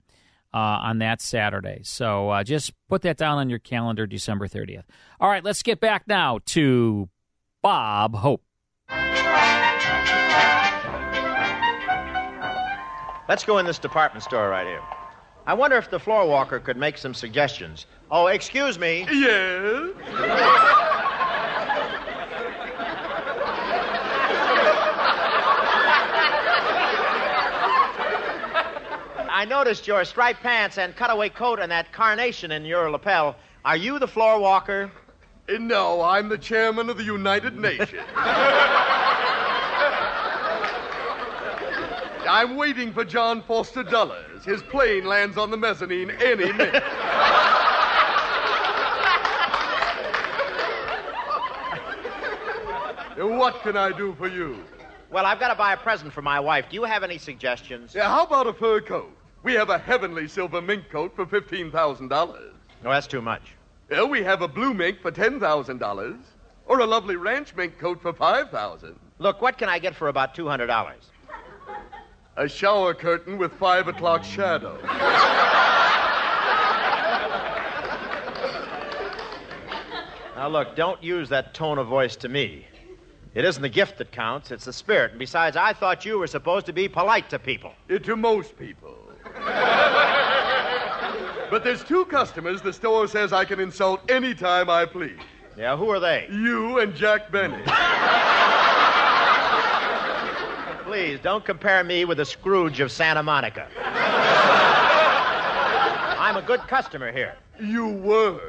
uh, 0.54 0.58
on 0.58 1.00
that 1.00 1.22
Saturday. 1.22 1.82
So 1.84 2.30
uh, 2.30 2.44
just 2.44 2.72
put 2.88 3.02
that 3.02 3.18
down 3.18 3.38
on 3.38 3.50
your 3.50 3.60
calendar, 3.60 4.06
December 4.06 4.48
30th. 4.48 4.84
All 5.20 5.30
right, 5.30 5.44
let's 5.44 5.64
get 5.64 5.80
back 5.80 6.08
now 6.08 6.40
to 6.48 7.10
Bob 7.62 8.16
Hope. 8.16 8.44
Let's 13.30 13.44
go 13.44 13.60
in 13.60 13.66
this 13.66 13.80
department 13.80 14.24
store 14.24 14.50
right 14.50 14.66
here. 14.66 14.82
I 15.46 15.54
wonder 15.54 15.78
if 15.78 15.90
the 15.90 16.00
floor 16.00 16.28
walker 16.28 16.60
could 16.60 16.78
make 16.78 16.98
some 16.98 17.14
suggestions. 17.14 17.86
Oh, 18.10 18.28
excuse 18.28 18.78
me. 18.78 19.08
Yes? 19.12 19.92
I 29.34 29.46
noticed 29.46 29.88
your 29.88 30.06
striped 30.06 30.42
pants 30.44 30.78
and 30.78 30.96
cutaway 30.96 31.30
coat 31.30 31.60
and 31.60 31.72
that 31.72 31.92
carnation 31.92 32.52
in 32.52 32.64
your 32.64 32.92
lapel. 32.92 33.36
Are 33.66 33.78
you 33.78 33.98
the 33.98 34.08
floor 34.08 34.40
walker? 34.40 34.92
No, 35.50 36.02
I'm 36.02 36.30
the 36.30 36.38
chairman 36.38 36.90
of 36.90 36.98
the 36.98 37.04
United 37.04 37.58
Nations. 37.58 37.90
I'm 42.32 42.56
waiting 42.56 42.94
for 42.94 43.04
John 43.04 43.44
Foster 43.44 43.84
Dulles. 43.84 44.46
His 44.46 44.64
plane 44.64 45.04
lands 45.04 45.38
on 45.38 45.52
the 45.52 45.58
mezzanine 45.58 46.12
any 46.12 46.50
minute. 46.54 46.82
what 53.18 53.62
can 53.62 53.76
I 53.76 53.92
do 53.92 54.16
for 54.18 54.30
you? 54.30 54.64
Well, 55.10 55.26
I've 55.26 55.42
got 55.42 55.50
to 55.50 55.56
buy 55.56 55.74
a 55.74 55.78
present 55.78 56.14
for 56.14 56.22
my 56.22 56.40
wife. 56.40 56.68
Do 56.70 56.76
you 56.76 56.86
have 56.86 57.04
any 57.04 57.18
suggestions? 57.18 57.94
Yeah, 57.94 58.08
how 58.08 58.24
about 58.24 58.48
a 58.48 58.54
fur 58.54 58.80
coat? 58.80 59.14
We 59.44 59.54
have 59.56 59.70
a 59.70 59.78
heavenly 59.78 60.30
silver 60.30 60.62
mink 60.62 60.90
coat 60.90 61.14
for 61.14 61.26
$15,000. 61.26 62.10
No, 62.10 62.90
that's 62.90 63.08
too 63.08 63.22
much. 63.22 63.42
Well, 63.90 64.08
we 64.08 64.24
have 64.24 64.42
a 64.42 64.48
blue 64.48 64.74
mink 64.74 65.02
for 65.02 65.12
$10,000. 65.12 66.18
Or 66.66 66.80
a 66.80 66.86
lovely 66.86 67.18
ranch 67.18 67.54
mink 67.58 67.78
coat 67.78 68.02
for 68.02 68.14
5000 68.14 68.98
Look, 69.20 69.42
what 69.42 69.58
can 69.58 69.68
I 69.68 69.80
get 69.80 69.94
for 69.94 70.08
about 70.08 70.34
$200? 70.34 70.96
A 72.38 72.48
shower 72.48 72.94
curtain 72.94 73.38
with 73.38 73.54
five 73.54 73.88
o'clock 73.88 74.24
shadow. 74.24 74.80
Now, 80.42 80.48
look, 80.48 80.76
don't 80.76 81.04
use 81.04 81.30
that 81.30 81.54
tone 81.54 81.78
of 81.78 81.86
voice 81.86 82.16
to 82.16 82.28
me. 82.28 82.66
It 83.36 83.46
isn't 83.46 83.62
the 83.62 83.70
gift 83.70 84.00
that 84.00 84.12
counts, 84.12 84.50
it's 84.50 84.66
the 84.66 84.74
spirit. 84.74 85.12
And 85.12 85.20
besides, 85.20 85.56
I 85.56 85.72
thought 85.72 86.04
you 86.04 86.18
were 86.18 86.26
supposed 86.26 86.66
to 86.66 86.74
be 86.74 86.90
polite 86.90 87.30
to 87.30 87.38
people. 87.38 87.74
Uh, 87.90 88.00
to 88.00 88.16
most 88.16 88.58
people. 88.58 88.98
but 91.52 91.64
there's 91.64 91.84
two 91.84 92.06
customers 92.06 92.62
the 92.62 92.74
store 92.74 93.08
says 93.08 93.34
I 93.34 93.46
can 93.46 93.60
insult 93.60 94.10
any 94.10 94.34
time 94.34 94.68
I 94.68 94.86
please. 94.86 95.20
Yeah, 95.56 95.78
who 95.78 95.90
are 95.90 96.00
they? 96.00 96.28
You 96.32 96.80
and 96.80 96.96
Jack 96.96 97.32
Benny. 97.32 97.62
Please, 100.92 101.22
don't 101.22 101.46
compare 101.46 101.86
me 101.86 102.04
with 102.04 102.18
the 102.18 102.26
Scrooge 102.26 102.82
of 102.82 102.92
Santa 102.92 103.24
Monica. 103.24 103.66
I'm 106.20 106.36
a 106.36 106.42
good 106.42 106.60
customer 106.68 107.14
here. 107.14 107.38
You 107.62 107.88
were. 107.88 108.42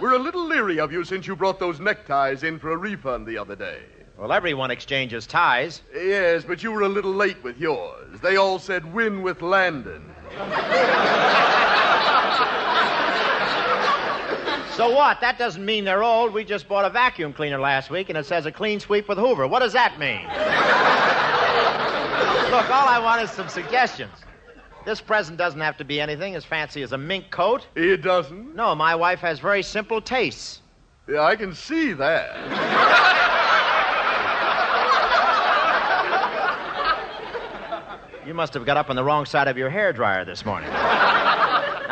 We're 0.00 0.14
a 0.14 0.18
little 0.18 0.46
leery 0.46 0.80
of 0.80 0.92
you 0.92 1.04
since 1.04 1.26
you 1.26 1.36
brought 1.36 1.60
those 1.60 1.78
neckties 1.78 2.42
in 2.42 2.58
for 2.58 2.72
a 2.72 2.78
refund 2.78 3.26
the 3.26 3.36
other 3.36 3.54
day. 3.54 3.80
Well, 4.16 4.32
everyone 4.32 4.70
exchanges 4.70 5.26
ties. 5.26 5.82
Yes, 5.94 6.42
but 6.42 6.62
you 6.62 6.72
were 6.72 6.84
a 6.84 6.88
little 6.88 7.12
late 7.12 7.44
with 7.44 7.58
yours. 7.58 8.18
They 8.22 8.36
all 8.36 8.58
said 8.58 8.90
win 8.90 9.20
with 9.20 9.42
Landon. 9.42 10.10
So 14.74 14.88
what? 14.96 15.20
That 15.20 15.36
doesn't 15.38 15.62
mean 15.62 15.84
they're 15.84 16.02
old. 16.02 16.32
We 16.32 16.44
just 16.44 16.66
bought 16.66 16.86
a 16.86 16.90
vacuum 16.90 17.34
cleaner 17.34 17.60
last 17.60 17.90
week 17.90 18.08
and 18.08 18.16
it 18.16 18.24
says 18.24 18.46
a 18.46 18.52
clean 18.52 18.80
sweep 18.80 19.06
with 19.06 19.18
Hoover. 19.18 19.46
What 19.46 19.58
does 19.58 19.74
that 19.74 19.98
mean? 19.98 20.26
Look, 22.52 22.68
all 22.68 22.86
I 22.86 22.98
want 22.98 23.22
is 23.22 23.30
some 23.30 23.48
suggestions. 23.48 24.12
This 24.84 25.00
present 25.00 25.38
doesn't 25.38 25.62
have 25.62 25.78
to 25.78 25.84
be 25.84 26.02
anything 26.02 26.34
as 26.34 26.44
fancy 26.44 26.82
as 26.82 26.92
a 26.92 26.98
mink 26.98 27.30
coat. 27.30 27.66
It 27.74 28.02
doesn't? 28.02 28.54
No, 28.54 28.74
my 28.74 28.94
wife 28.94 29.20
has 29.20 29.38
very 29.38 29.62
simple 29.62 30.02
tastes. 30.02 30.60
Yeah, 31.08 31.22
I 31.22 31.34
can 31.34 31.54
see 31.54 31.94
that. 31.94 32.36
You 38.26 38.34
must 38.34 38.52
have 38.52 38.66
got 38.66 38.76
up 38.76 38.90
on 38.90 38.96
the 38.96 39.04
wrong 39.04 39.24
side 39.24 39.48
of 39.48 39.56
your 39.56 39.70
hair 39.70 39.94
dryer 39.94 40.26
this 40.26 40.44
morning. 40.44 40.68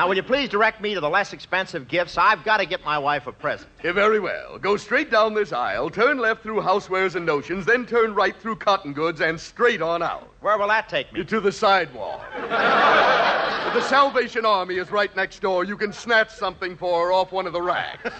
Now, 0.01 0.09
will 0.09 0.17
you 0.17 0.23
please 0.23 0.49
direct 0.49 0.81
me 0.81 0.95
to 0.95 1.01
the 1.01 1.11
less 1.11 1.35
expensive 1.35 1.87
gifts? 1.87 2.17
I've 2.17 2.43
got 2.43 2.57
to 2.57 2.65
get 2.65 2.83
my 2.87 2.97
wife 2.97 3.27
a 3.27 3.33
present. 3.33 3.69
Yeah, 3.85 3.93
very 3.93 4.19
well. 4.19 4.57
Go 4.57 4.79
straight 4.79 5.11
down 5.11 5.35
this 5.35 5.53
aisle, 5.53 5.91
turn 5.91 6.17
left 6.17 6.43
through 6.43 6.63
housewares 6.63 7.17
and 7.17 7.27
notions, 7.27 7.67
then 7.67 7.85
turn 7.85 8.15
right 8.15 8.35
through 8.35 8.57
cotton 8.57 8.95
goods 8.95 9.21
and 9.21 9.39
straight 9.39 9.83
on 9.83 10.03
out. 10.03 10.33
Where 10.41 10.57
will 10.57 10.69
that 10.69 10.89
take 10.89 11.13
me? 11.13 11.23
To 11.23 11.39
the 11.39 11.53
sidewalk. 11.53 12.23
the 12.35 13.83
Salvation 13.83 14.47
Army 14.47 14.77
is 14.77 14.91
right 14.91 15.15
next 15.17 15.41
door. 15.41 15.65
You 15.65 15.77
can 15.77 15.93
snatch 15.93 16.31
something 16.31 16.79
for 16.79 17.05
her 17.05 17.13
off 17.13 17.31
one 17.31 17.47
of 17.47 17.53
the 17.53 17.61
racks. 17.61 18.11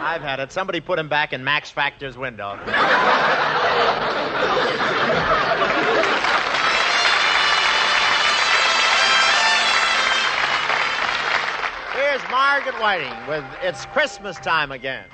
I've 0.00 0.22
had 0.22 0.40
it. 0.40 0.50
Somebody 0.50 0.80
put 0.80 0.98
him 0.98 1.08
back 1.08 1.32
in 1.32 1.44
Max 1.44 1.70
Factor's 1.70 2.18
window. 2.18 2.58
Margaret 12.30 12.76
Whiting 12.80 13.26
with 13.26 13.44
It's 13.60 13.86
Christmas 13.86 14.36
Time 14.36 14.70
Again. 14.70 15.04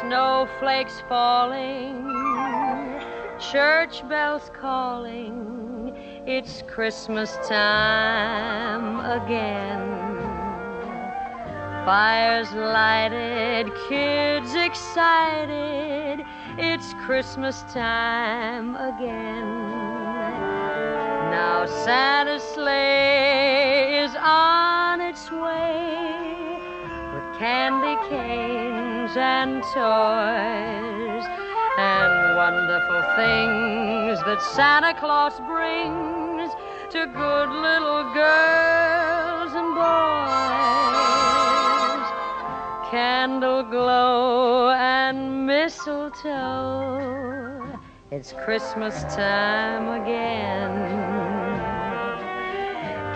Snowflakes 0.00 1.02
falling, 1.06 2.10
church 3.52 4.08
bells 4.08 4.50
calling. 4.58 5.92
It's 6.26 6.62
Christmas 6.66 7.36
time 7.46 9.00
again. 9.22 10.14
Fires 11.84 12.50
lighted, 12.52 13.70
kids 13.86 14.54
excited. 14.54 15.93
It's 16.56 16.94
Christmas 17.04 17.62
time 17.72 18.76
again. 18.76 19.44
Now 21.32 21.66
Santa's 21.66 22.44
sleigh 22.44 24.04
is 24.04 24.14
on 24.14 25.00
its 25.00 25.32
way 25.32 26.56
with 27.12 27.38
candy 27.40 27.96
canes 28.08 29.16
and 29.16 29.64
toys 29.64 31.24
and 31.76 32.36
wonderful 32.36 33.02
things 33.16 34.20
that 34.24 34.40
Santa 34.54 34.94
Claus 34.94 35.40
brings 35.40 36.52
to 36.92 37.06
good 37.06 37.48
little 37.50 38.14
girls 38.14 39.52
and 39.54 39.74
boys. 39.74 40.83
Candle 42.94 43.64
glow 43.64 44.70
and 44.70 45.48
mistletoe. 45.48 47.00
It's 48.12 48.32
Christmas 48.44 49.02
time 49.12 50.00
again. 50.00 50.70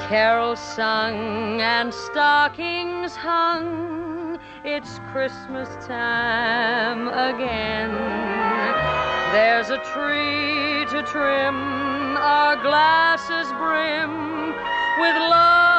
Carols 0.09 0.59
sung 0.59 1.61
and 1.61 1.95
stockings 1.95 3.15
hung. 3.15 4.41
It's 4.65 4.99
Christmas 5.13 5.69
time 5.87 7.07
again. 7.07 7.93
There's 9.31 9.71
a 9.71 9.79
tree 9.95 10.87
to 10.91 11.05
trim, 11.07 11.55
our 12.17 12.57
glasses 12.57 13.47
brim 13.53 14.49
with 14.99 15.15
love 15.15 15.78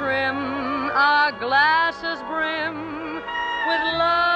trim, 0.00 0.88
our 0.96 1.30
glasses 1.32 2.22
brim 2.26 3.16
with 3.16 3.82
love 4.00 4.29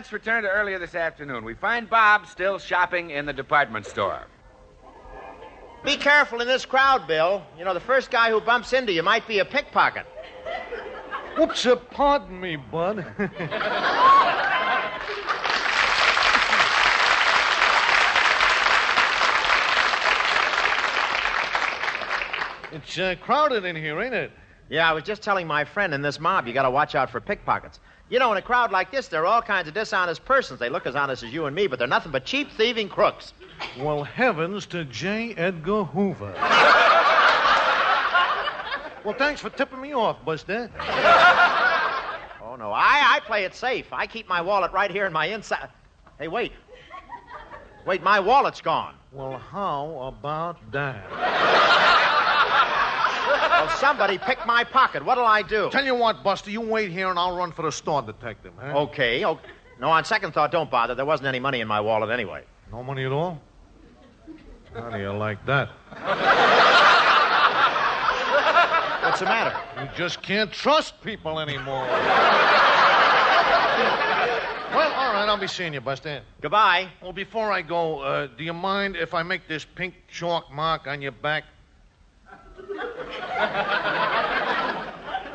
let's 0.00 0.14
return 0.14 0.44
to 0.44 0.48
earlier 0.48 0.78
this 0.78 0.94
afternoon. 0.94 1.44
We 1.44 1.52
find 1.52 1.90
Bob 1.90 2.26
still 2.26 2.58
shopping 2.58 3.10
in 3.10 3.26
the 3.26 3.34
department 3.34 3.84
store. 3.84 4.22
Be 5.84 5.98
careful 5.98 6.40
in 6.40 6.48
this 6.48 6.64
crowd, 6.64 7.06
Bill. 7.06 7.42
You 7.58 7.66
know, 7.66 7.74
the 7.74 7.80
first 7.80 8.10
guy 8.10 8.30
who 8.30 8.40
bumps 8.40 8.72
into 8.72 8.94
you 8.94 9.02
might 9.02 9.28
be 9.28 9.40
a 9.40 9.44
pickpocket. 9.44 10.06
Whoops, 11.36 11.66
uh, 11.66 11.76
pardon 11.76 12.40
me, 12.40 12.56
Bud. 12.56 13.04
it's 22.72 22.98
uh, 22.98 23.16
crowded 23.20 23.66
in 23.66 23.76
here, 23.76 24.00
ain't 24.00 24.14
it? 24.14 24.32
Yeah, 24.70 24.88
I 24.88 24.94
was 24.94 25.04
just 25.04 25.20
telling 25.20 25.46
my 25.46 25.66
friend 25.66 25.92
in 25.92 26.00
this 26.00 26.18
mob, 26.18 26.46
you 26.46 26.54
got 26.54 26.62
to 26.62 26.70
watch 26.70 26.94
out 26.94 27.10
for 27.10 27.20
pickpockets. 27.20 27.80
You 28.10 28.18
know, 28.18 28.32
in 28.32 28.38
a 28.38 28.42
crowd 28.42 28.72
like 28.72 28.90
this, 28.90 29.06
there 29.06 29.22
are 29.22 29.26
all 29.26 29.40
kinds 29.40 29.68
of 29.68 29.74
dishonest 29.74 30.24
persons. 30.24 30.58
They 30.58 30.68
look 30.68 30.84
as 30.84 30.96
honest 30.96 31.22
as 31.22 31.32
you 31.32 31.46
and 31.46 31.54
me, 31.54 31.68
but 31.68 31.78
they're 31.78 31.86
nothing 31.86 32.10
but 32.10 32.24
cheap, 32.24 32.50
thieving 32.50 32.88
crooks. 32.88 33.32
Well, 33.78 34.02
heavens 34.02 34.66
to 34.66 34.84
J. 34.84 35.32
Edgar 35.36 35.84
Hoover. 35.84 36.32
well, 39.04 39.14
thanks 39.16 39.40
for 39.40 39.48
tipping 39.50 39.80
me 39.80 39.94
off, 39.94 40.24
Buster. 40.24 40.68
Oh, 42.42 42.56
no, 42.58 42.72
I, 42.72 43.14
I 43.14 43.20
play 43.26 43.44
it 43.44 43.54
safe. 43.54 43.86
I 43.92 44.08
keep 44.08 44.28
my 44.28 44.40
wallet 44.40 44.72
right 44.72 44.90
here 44.90 45.06
in 45.06 45.12
my 45.12 45.26
inside. 45.26 45.68
Hey, 46.18 46.26
wait. 46.26 46.50
Wait, 47.86 48.02
my 48.02 48.18
wallet's 48.18 48.60
gone. 48.60 48.96
Well, 49.12 49.38
how 49.38 50.12
about 50.18 50.58
that? 50.72 51.99
Well, 53.30 53.68
somebody 53.78 54.18
picked 54.18 54.46
my 54.46 54.64
pocket. 54.64 55.04
What'll 55.04 55.26
I 55.26 55.42
do? 55.42 55.68
Tell 55.70 55.84
you 55.84 55.94
what, 55.94 56.22
Buster, 56.24 56.50
you 56.50 56.60
wait 56.60 56.90
here 56.90 57.08
and 57.08 57.18
I'll 57.18 57.36
run 57.36 57.52
for 57.52 57.62
the 57.62 57.72
store 57.72 58.02
detective, 58.02 58.52
huh? 58.58 58.78
Okay, 58.78 59.24
okay. 59.24 59.50
No, 59.80 59.90
on 59.90 60.04
second 60.04 60.32
thought, 60.32 60.50
don't 60.52 60.70
bother. 60.70 60.94
There 60.94 61.06
wasn't 61.06 61.28
any 61.28 61.40
money 61.40 61.60
in 61.60 61.68
my 61.68 61.80
wallet 61.80 62.10
anyway. 62.10 62.44
No 62.70 62.82
money 62.82 63.04
at 63.04 63.12
all? 63.12 63.40
How 64.74 64.90
do 64.90 64.98
you 64.98 65.10
like 65.12 65.44
that? 65.46 65.70
What's 69.02 69.18
the 69.20 69.24
matter? 69.26 69.56
You 69.80 69.88
just 69.96 70.22
can't 70.22 70.52
trust 70.52 71.02
people 71.02 71.40
anymore. 71.40 71.84
well, 74.74 74.92
all 74.92 75.12
right, 75.12 75.26
I'll 75.28 75.36
be 75.36 75.48
seeing 75.48 75.74
you, 75.74 75.80
Buster. 75.80 76.22
Goodbye. 76.40 76.88
Well, 77.02 77.12
before 77.12 77.50
I 77.50 77.62
go, 77.62 78.00
uh, 78.00 78.28
do 78.38 78.44
you 78.44 78.52
mind 78.52 78.94
if 78.96 79.12
I 79.14 79.22
make 79.24 79.48
this 79.48 79.64
pink 79.64 79.94
chalk 80.08 80.52
mark 80.52 80.86
on 80.86 81.02
your 81.02 81.12
back? 81.12 81.44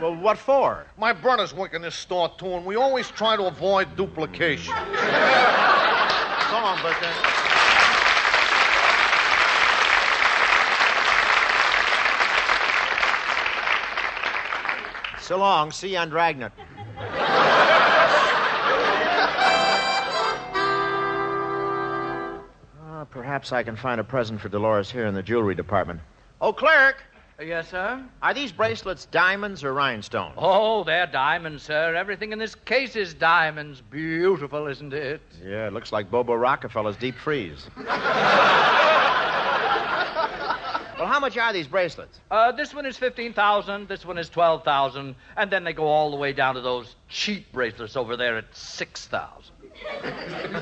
Well, 0.01 0.13
what 0.13 0.37
for? 0.37 0.85
My 0.97 1.13
brothers 1.13 1.53
work 1.53 1.73
in 1.73 1.81
this 1.81 1.95
store, 1.95 2.29
too, 2.37 2.47
and 2.47 2.65
we 2.65 2.75
always 2.75 3.09
try 3.09 3.37
to 3.37 3.45
avoid 3.45 3.95
duplication. 3.95 4.73
So 6.47 6.61
long, 6.61 6.77
Buster. 6.83 7.09
So 15.19 15.37
long. 15.37 15.71
See 15.71 15.93
you 15.93 15.97
on 15.97 16.09
Dragnet. 16.09 16.51
Ah, 22.87 23.03
perhaps 23.09 23.51
I 23.51 23.63
can 23.63 23.75
find 23.75 23.99
a 23.99 24.03
present 24.03 24.39
for 24.39 24.47
Dolores 24.49 24.89
here 24.89 25.05
in 25.07 25.15
the 25.15 25.23
jewelry 25.23 25.55
department. 25.55 25.99
Oh, 26.39 26.53
clerk! 26.53 27.03
Yes, 27.39 27.69
sir? 27.69 28.01
Are 28.21 28.33
these 28.33 28.53
bracelets 28.53 29.05
diamonds 29.07 29.63
or 29.63 29.73
rhinestones? 29.73 30.35
Oh, 30.37 30.85
they're 30.85 31.07
diamonds, 31.07 31.63
sir. 31.63 31.93
Everything 31.93 32.31
in 32.31 32.39
this 32.39 32.55
case 32.55 32.95
is 32.95 33.13
diamonds. 33.13 33.81
Beautiful, 33.81 34.67
isn't 34.67 34.93
it? 34.93 35.21
Yeah, 35.43 35.67
it 35.67 35.73
looks 35.73 35.91
like 35.91 36.09
Bobo 36.09 36.33
Rockefeller's 36.35 36.95
deep 36.95 37.15
freeze. 37.15 37.67
well, 37.77 37.87
how 40.97 41.19
much 41.19 41.37
are 41.37 41.51
these 41.51 41.67
bracelets? 41.67 42.21
Uh, 42.31 42.53
this 42.53 42.73
one 42.73 42.85
is 42.85 42.97
15000 42.97 43.89
this 43.89 44.05
one 44.05 44.17
is 44.17 44.29
12000 44.29 45.13
and 45.35 45.51
then 45.51 45.65
they 45.65 45.73
go 45.73 45.87
all 45.87 46.11
the 46.11 46.17
way 46.17 46.31
down 46.31 46.55
to 46.55 46.61
those 46.61 46.95
cheap 47.09 47.51
bracelets 47.51 47.97
over 47.97 48.15
there 48.15 48.37
at 48.37 48.45
6000 48.55 49.51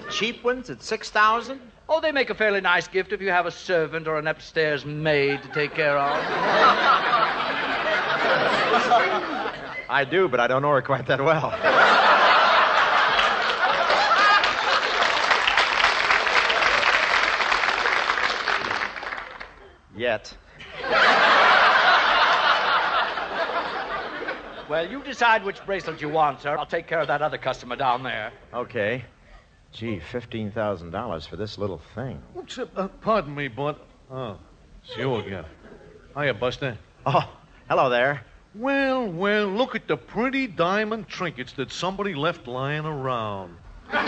Cheap 0.09 0.43
ones 0.43 0.71
at 0.71 0.81
6000 0.81 1.61
Oh, 1.95 2.01
they 2.01 2.11
make 2.11 2.31
a 2.31 2.33
fairly 2.33 2.59
nice 2.59 2.87
gift 2.87 3.13
if 3.13 3.21
you 3.21 3.29
have 3.29 3.45
a 3.45 3.51
servant 3.51 4.07
or 4.07 4.17
an 4.17 4.25
upstairs 4.25 4.83
maid 4.83 5.43
to 5.43 5.49
take 5.49 5.75
care 5.75 5.95
of. 5.95 6.17
I 9.87 10.03
do, 10.09 10.27
but 10.27 10.39
I 10.39 10.47
don't 10.47 10.63
know 10.63 10.71
her 10.71 10.81
quite 10.81 11.05
that 11.05 11.23
well. 11.23 11.51
Yet. 19.95 20.35
Well, 24.67 24.89
you 24.89 25.03
decide 25.03 25.45
which 25.45 25.63
bracelet 25.67 26.01
you 26.01 26.09
want, 26.09 26.41
sir. 26.41 26.57
I'll 26.57 26.65
take 26.65 26.87
care 26.87 27.01
of 27.01 27.07
that 27.09 27.21
other 27.21 27.37
customer 27.37 27.75
down 27.75 28.01
there. 28.01 28.33
Okay. 28.51 29.05
Gee, 29.73 29.99
$15,000 30.11 31.27
for 31.27 31.35
this 31.35 31.57
little 31.57 31.81
thing. 31.95 32.21
What's 32.33 32.59
up? 32.59 32.69
Uh, 32.75 32.87
pardon 33.01 33.33
me, 33.33 33.47
but. 33.47 33.83
Oh, 34.11 34.37
it's 34.83 34.95
you 34.95 35.15
again. 35.15 35.45
Hiya, 36.15 36.35
Buster. 36.35 36.77
Oh, 37.07 37.27
hello 37.67 37.89
there. 37.89 38.23
Well, 38.53 39.07
well, 39.07 39.47
look 39.47 39.73
at 39.73 39.87
the 39.87 39.97
pretty 39.97 40.45
diamond 40.45 41.07
trinkets 41.07 41.53
that 41.53 41.71
somebody 41.71 42.13
left 42.13 42.47
lying 42.47 42.85
around. 42.85 43.57
now, 43.93 44.05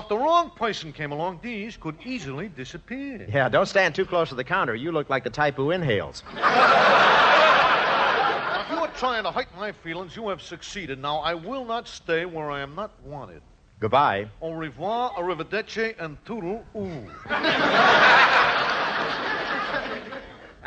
if 0.00 0.08
the 0.08 0.18
wrong 0.18 0.50
person 0.50 0.92
came 0.92 1.12
along, 1.12 1.40
these 1.42 1.78
could 1.78 1.96
easily 2.04 2.48
disappear. 2.48 3.26
Yeah, 3.32 3.48
don't 3.48 3.64
stand 3.64 3.94
too 3.94 4.04
close 4.04 4.28
to 4.28 4.34
the 4.34 4.44
counter. 4.44 4.74
You 4.74 4.92
look 4.92 5.08
like 5.08 5.24
the 5.24 5.30
type 5.30 5.56
who 5.56 5.70
inhales. 5.70 6.22
Now, 8.56 8.62
if 8.62 8.70
you 8.70 8.76
are 8.78 8.85
trying 8.96 9.24
to 9.24 9.30
hurt 9.30 9.48
my 9.56 9.72
feelings, 9.72 10.16
you 10.16 10.28
have 10.28 10.40
succeeded. 10.40 10.98
Now, 11.00 11.18
I 11.18 11.34
will 11.34 11.64
not 11.64 11.86
stay 11.86 12.24
where 12.24 12.50
I 12.50 12.60
am 12.60 12.74
not 12.74 12.92
wanted. 13.04 13.42
Goodbye. 13.78 14.28
Au 14.40 14.52
revoir, 14.52 15.12
arrivederci, 15.12 15.94
and 15.98 16.16
toodle 16.24 16.64
oo. 16.74 17.10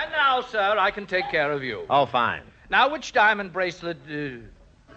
And 0.02 0.12
now, 0.12 0.42
sir, 0.42 0.78
I 0.78 0.92
can 0.92 1.06
take 1.06 1.30
care 1.30 1.52
of 1.52 1.62
you. 1.64 1.86
Oh, 1.90 2.06
fine. 2.06 2.44
Now, 2.70 2.90
which 2.90 3.12
diamond 3.12 3.52
bracelet. 3.52 3.98
Uh, 4.10 4.46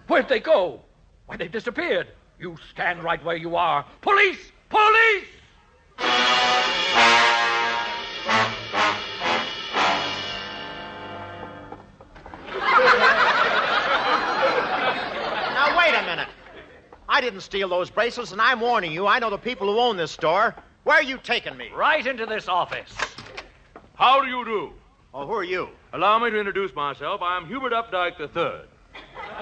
where'd 0.06 0.28
they 0.28 0.38
go? 0.38 0.80
Why, 1.26 1.36
they've 1.36 1.50
disappeared. 1.50 2.08
You 2.38 2.56
stand 2.70 3.02
right 3.02 3.22
where 3.24 3.36
you 3.36 3.56
are. 3.56 3.84
Police! 4.00 4.52
Police! 4.68 5.26
Didn't 17.22 17.40
steal 17.40 17.68
those 17.68 17.88
bracelets, 17.88 18.32
and 18.32 18.40
I'm 18.40 18.60
warning 18.60 18.92
you. 18.92 19.06
I 19.06 19.18
know 19.18 19.30
the 19.30 19.38
people 19.38 19.72
who 19.72 19.78
own 19.78 19.96
this 19.96 20.10
store. 20.10 20.54
Where 20.84 20.96
are 20.96 21.02
you 21.02 21.18
taking 21.18 21.56
me? 21.56 21.70
Right 21.74 22.06
into 22.06 22.26
this 22.26 22.48
office. 22.48 22.92
How 23.94 24.20
do 24.20 24.28
you 24.28 24.44
do? 24.44 24.72
Oh, 25.14 25.26
who 25.26 25.34
are 25.34 25.44
you? 25.44 25.68
Allow 25.92 26.18
me 26.18 26.30
to 26.30 26.38
introduce 26.38 26.74
myself. 26.74 27.22
I 27.22 27.36
am 27.36 27.46
Hubert 27.46 27.72
Updike 27.72 28.18
III. 28.18 28.62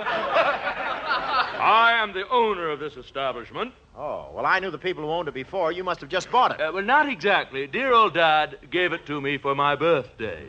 I 1.63 1.93
am 2.03 2.13
the 2.13 2.29
owner 2.29 2.71
of 2.71 2.81
this 2.81 2.97
establishment. 2.97 3.73
Oh, 3.97 4.31
well, 4.33 4.47
I 4.47 4.59
knew 4.59 4.71
the 4.71 4.79
people 4.79 5.05
who 5.05 5.11
owned 5.11 5.29
it 5.29 5.35
before. 5.35 5.73
You 5.73 5.85
must 5.85 6.01
have 6.01 6.11
just 6.11 6.31
bought 6.31 6.53
it. 6.53 6.61
Uh, 6.61 6.73
well, 6.75 6.83
not 6.83 7.09
exactly. 7.09 7.67
Dear 7.67 7.93
old 7.93 8.15
Dad 8.15 8.59
gave 8.71 8.93
it 8.93 9.07
to 9.07 9.21
me 9.21 9.39
for 9.39 9.55
my 9.55 9.77
birthday. 9.77 10.47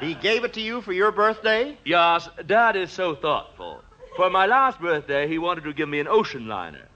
He 0.00 0.14
gave 0.14 0.44
it 0.44 0.52
to 0.54 0.60
you 0.60 0.82
for 0.82 0.92
your 0.92 1.12
birthday? 1.12 1.78
Yes, 1.84 2.28
Dad 2.46 2.76
is 2.76 2.90
so 2.90 3.14
thoughtful. 3.14 3.83
For 4.16 4.30
my 4.30 4.46
last 4.46 4.80
birthday, 4.80 5.26
he 5.26 5.38
wanted 5.38 5.64
to 5.64 5.72
give 5.72 5.88
me 5.88 5.98
an 5.98 6.06
ocean 6.06 6.46
liner. 6.46 6.86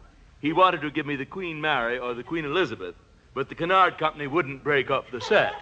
He 0.41 0.53
wanted 0.53 0.83
to 0.83 0.91
give 0.91 1.05
me 1.05 1.17
the 1.17 1.27
Queen 1.27 1.61
Mary 1.61 1.99
or 1.99 2.15
the 2.15 2.23
Queen 2.23 2.45
Elizabeth, 2.45 2.95
but 3.35 3.49
the 3.49 3.57
Cunard 3.57 3.99
Company 3.99 4.29
wouldn't 4.29 4.63
break 4.63 4.89
up 4.91 5.11
the 5.11 5.21
set. 5.21 5.53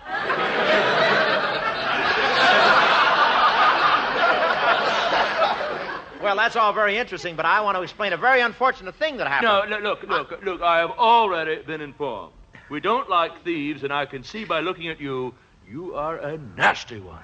Well, 6.22 6.36
that's 6.36 6.56
all 6.56 6.72
very 6.72 6.98
interesting, 6.98 7.36
but 7.36 7.46
I 7.46 7.60
want 7.60 7.76
to 7.76 7.82
explain 7.82 8.12
a 8.12 8.16
very 8.16 8.40
unfortunate 8.40 8.96
thing 8.96 9.16
that 9.18 9.28
happened. 9.28 9.70
No, 9.70 9.78
look, 9.78 10.02
look, 10.02 10.30
look, 10.30 10.44
look, 10.44 10.60
I 10.60 10.78
have 10.78 10.90
already 10.90 11.62
been 11.62 11.80
informed. 11.80 12.32
We 12.68 12.80
don't 12.80 13.08
like 13.08 13.44
thieves, 13.44 13.84
and 13.84 13.92
I 13.92 14.06
can 14.06 14.24
see 14.24 14.44
by 14.44 14.60
looking 14.60 14.88
at 14.88 15.00
you, 15.00 15.34
you 15.70 15.94
are 15.94 16.18
a 16.18 16.36
nasty 16.56 16.98
one. 16.98 17.22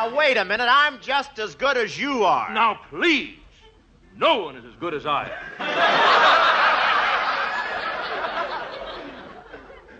Now, 0.00 0.16
wait 0.16 0.38
a 0.38 0.44
minute. 0.46 0.68
I'm 0.70 0.98
just 1.02 1.38
as 1.38 1.54
good 1.54 1.76
as 1.76 1.98
you 1.98 2.24
are. 2.24 2.50
Now, 2.54 2.80
please. 2.88 3.36
No 4.16 4.44
one 4.44 4.56
is 4.56 4.64
as 4.64 4.72
good 4.80 4.94
as 4.94 5.04
I 5.04 5.24
am. 5.24 5.30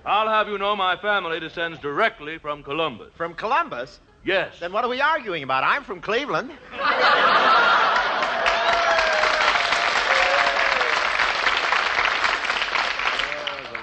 I'll 0.06 0.26
have 0.26 0.48
you 0.48 0.56
know 0.56 0.74
my 0.74 0.96
family 0.96 1.38
descends 1.38 1.78
directly 1.80 2.38
from 2.38 2.62
Columbus. 2.62 3.12
From 3.14 3.34
Columbus? 3.34 4.00
Yes. 4.24 4.58
Then 4.58 4.72
what 4.72 4.84
are 4.84 4.88
we 4.88 5.02
arguing 5.02 5.42
about? 5.42 5.64
I'm 5.64 5.84
from 5.84 6.00
Cleveland. 6.00 6.48
There's 6.48 6.80
a 6.80 6.84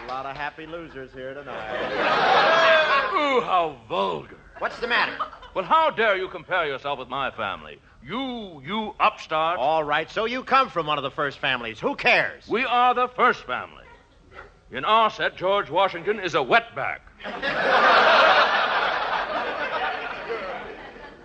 lot 0.08 0.26
of 0.26 0.36
happy 0.36 0.66
losers 0.66 1.14
here 1.14 1.36
tonight. 1.36 1.92
Ooh, 3.14 3.42
how 3.42 3.78
vulgar. 3.88 4.38
What's 4.58 4.80
the 4.80 4.88
matter? 4.88 5.16
Well, 5.58 5.66
how 5.66 5.90
dare 5.90 6.16
you 6.16 6.28
compare 6.28 6.68
yourself 6.68 7.00
with 7.00 7.08
my 7.10 7.32
family? 7.32 7.80
You, 8.06 8.62
you 8.64 8.94
upstart. 9.00 9.58
All 9.58 9.84
right, 9.84 10.08
so 10.08 10.26
you 10.26 10.44
come 10.44 10.70
from 10.70 10.86
one 10.86 11.00
of 11.00 11.04
the 11.04 11.10
first 11.10 11.40
families. 11.40 11.80
Who 11.80 11.96
cares? 11.96 12.48
We 12.48 12.64
are 12.64 12.94
the 12.94 13.08
first 13.08 13.44
family. 13.48 13.84
In 14.70 14.86
our 14.86 15.10
set, 15.10 15.36
George 15.36 15.72
Washington 15.72 16.20
is 16.20 16.36
a 16.36 16.38
wetback. 16.38 17.00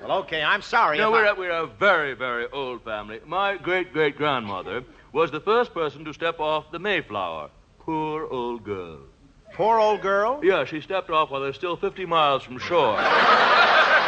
Well, 0.01 0.20
okay, 0.20 0.43
I'm 0.43 0.62
sorry. 0.62 0.97
No, 0.97 1.11
we're 1.11 1.26
I- 1.26 1.33
a, 1.33 1.35
we're 1.35 1.51
a 1.51 1.66
very, 1.66 2.14
very 2.14 2.47
old 2.51 2.85
family. 2.85 3.20
My 3.26 3.59
great 3.59 3.93
great 3.93 4.16
grandmother 4.16 4.83
was 5.12 5.30
the 5.30 5.41
first 5.41 5.74
person 5.74 6.07
to 6.07 6.14
step 6.14 6.41
off 6.41 6.72
the 6.72 6.78
Mayflower. 6.78 7.51
Poor 7.80 8.26
old 8.26 8.64
girl. 8.64 9.01
Poor 9.53 9.78
old 9.78 10.01
girl? 10.01 10.41
Yeah, 10.43 10.64
she 10.64 10.80
stepped 10.80 11.11
off 11.11 11.30
while 11.30 11.43
they're 11.43 11.53
still 11.53 11.76
50 11.76 12.07
miles 12.07 12.43
from 12.43 12.59
shore. 12.59 12.99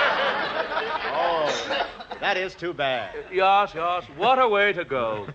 That 2.25 2.39
is 2.39 2.55
too 2.55 2.73
bad. 2.73 3.15
Yes, 3.31 3.73
yes. 3.75 4.05
What 4.17 4.39
a 4.39 4.49
way 4.49 4.73
to 4.73 4.83
go. 4.83 5.27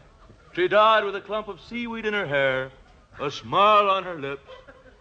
She 0.54 0.68
died 0.68 1.04
with 1.04 1.16
a 1.16 1.22
clump 1.22 1.48
of 1.48 1.62
seaweed 1.62 2.08
in 2.08 2.16
her 2.16 2.26
hair, 2.26 2.72
a 3.20 3.30
smile 3.30 3.92
on 3.92 4.04
her 4.06 4.20
lips, 4.20 4.50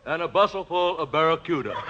and 0.05 0.21
a 0.21 0.29
bustle 0.29 0.67
full 0.67 0.99
of 0.99 1.11
barracuda. 1.11 1.73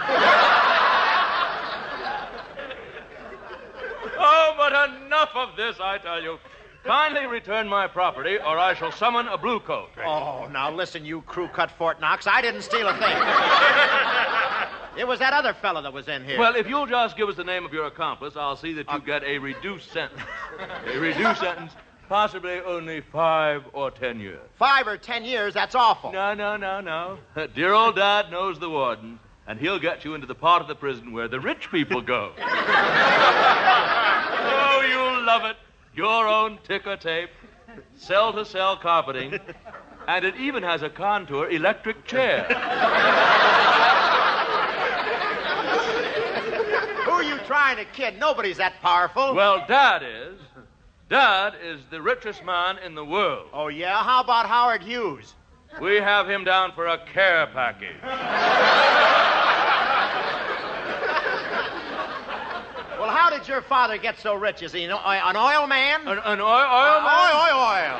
oh, 4.20 4.54
but 4.56 4.72
enough 4.88 5.30
of 5.34 5.56
this, 5.56 5.74
I 5.80 5.98
tell 5.98 6.22
you. 6.22 6.38
Kindly 6.84 7.26
return 7.26 7.68
my 7.68 7.86
property, 7.86 8.38
or 8.38 8.58
I 8.58 8.72
shall 8.74 8.90
summon 8.92 9.28
a 9.28 9.36
blue 9.36 9.60
coat. 9.60 9.90
Oh, 10.04 10.48
now 10.50 10.72
listen, 10.72 11.04
you 11.04 11.20
crew 11.22 11.48
cut 11.48 11.70
Fort 11.72 12.00
Knox. 12.00 12.26
I 12.26 12.40
didn't 12.40 12.62
steal 12.62 12.88
a 12.88 12.94
thing. 12.94 13.02
it 14.98 15.06
was 15.06 15.18
that 15.18 15.34
other 15.34 15.52
fellow 15.54 15.82
that 15.82 15.92
was 15.92 16.08
in 16.08 16.24
here. 16.24 16.38
Well, 16.38 16.54
if 16.54 16.66
you'll 16.68 16.86
just 16.86 17.16
give 17.16 17.28
us 17.28 17.34
the 17.36 17.44
name 17.44 17.66
of 17.66 17.72
your 17.72 17.86
accomplice, 17.86 18.36
I'll 18.36 18.56
see 18.56 18.72
that 18.74 18.86
you 18.88 18.96
uh, 18.96 18.98
get 18.98 19.24
a 19.24 19.38
reduced 19.38 19.90
sentence. 19.92 20.22
a 20.86 20.98
reduced 20.98 21.40
sentence, 21.40 21.72
possibly 22.08 22.60
only 22.60 23.00
five 23.00 23.64
or 23.72 23.90
ten 23.90 24.20
years. 24.20 24.38
Five 24.58 24.86
or 24.86 24.96
ten 24.96 25.24
years, 25.24 25.52
that's 25.54 25.74
awful. 25.74 26.12
No, 26.12 26.32
no, 26.32 26.56
no, 26.56 26.80
no. 26.80 27.18
Dear 27.54 27.74
old 27.74 27.96
Dad 27.96 28.30
knows 28.30 28.58
the 28.58 28.70
warden, 28.70 29.18
and 29.46 29.60
he'll 29.60 29.80
get 29.80 30.02
you 30.04 30.14
into 30.14 30.26
the 30.26 30.34
part 30.34 30.62
of 30.62 30.68
the 30.68 30.76
prison 30.76 31.12
where 31.12 31.28
the 31.28 31.40
rich 31.40 31.70
people 31.70 32.00
go. 32.00 32.32
oh, 32.38 32.44
you'll 34.88 35.22
love 35.26 35.44
it. 35.44 35.56
Your 35.98 36.28
own 36.28 36.60
ticker 36.62 36.96
tape, 36.96 37.30
cell 37.96 38.32
to 38.34 38.44
cell 38.44 38.76
carpeting, 38.76 39.36
and 40.06 40.24
it 40.24 40.36
even 40.36 40.62
has 40.62 40.82
a 40.82 40.88
contour 40.88 41.50
electric 41.50 42.04
chair. 42.04 42.44
Who 47.04 47.10
are 47.10 47.24
you 47.24 47.36
trying 47.48 47.78
to 47.78 47.84
kid? 47.86 48.16
Nobody's 48.16 48.58
that 48.58 48.74
powerful. 48.80 49.34
Well, 49.34 49.64
Dad 49.66 50.04
is. 50.04 50.38
Dad 51.10 51.54
is 51.60 51.80
the 51.90 52.00
richest 52.00 52.44
man 52.44 52.78
in 52.78 52.94
the 52.94 53.04
world. 53.04 53.48
Oh, 53.52 53.66
yeah? 53.66 54.04
How 54.04 54.20
about 54.22 54.46
Howard 54.46 54.84
Hughes? 54.84 55.34
We 55.82 55.96
have 55.96 56.30
him 56.30 56.44
down 56.44 56.70
for 56.76 56.86
a 56.86 56.98
care 57.12 57.48
package. 57.48 57.96
Well, 63.08 63.16
how 63.16 63.30
did 63.30 63.48
your 63.48 63.62
father 63.62 63.96
get 63.96 64.18
so 64.18 64.34
rich? 64.34 64.60
Is 64.62 64.70
he 64.74 64.84
an, 64.84 64.90
oil- 64.92 65.00
an 65.02 65.34
oil 65.34 65.66
man? 65.66 66.02
An, 66.02 66.18
an 66.18 66.40
oil, 66.42 66.46
oil 66.46 67.00
man? 67.00 67.30
Oil, 67.32 67.40
oil, 67.40 67.58
oil. 67.58 67.98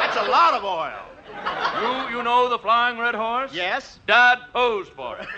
That's 0.00 0.16
a 0.16 0.30
lot 0.30 0.54
of 0.54 0.64
oil. 0.64 2.08
You, 2.08 2.16
you 2.16 2.22
know 2.22 2.48
the 2.48 2.58
flying 2.58 2.98
red 2.98 3.14
horse? 3.14 3.52
Yes. 3.52 3.98
Dad 4.06 4.38
posed 4.54 4.92
for 4.92 5.18
it. 5.18 5.28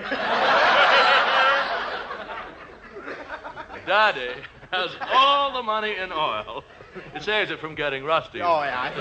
Daddy 3.89 4.31
has 4.71 4.91
all 5.13 5.55
the 5.55 5.63
money 5.65 5.97
in 5.97 6.13
oil. 6.13 6.63
It 7.13 7.25
saves 7.25 7.51
it 7.51 7.59
from 7.59 7.75
getting 7.75 8.05
rusty. 8.05 8.41
Oh, 8.41 8.63
yeah. 8.63 8.93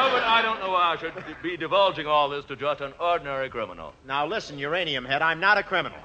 Oh, 0.00 0.10
but 0.12 0.22
I 0.22 0.40
don't 0.40 0.60
know 0.60 0.70
why 0.70 0.94
I 0.94 0.96
should 0.98 1.12
be 1.42 1.58
divulging 1.58 2.06
all 2.06 2.30
this 2.30 2.46
to 2.46 2.56
just 2.56 2.80
an 2.80 2.94
ordinary 2.98 3.50
criminal. 3.50 3.92
Now, 4.06 4.26
listen, 4.26 4.58
Uranium 4.58 5.04
Head, 5.04 5.20
I'm 5.20 5.40
not 5.40 5.58
a 5.58 5.62
criminal. 5.62 5.98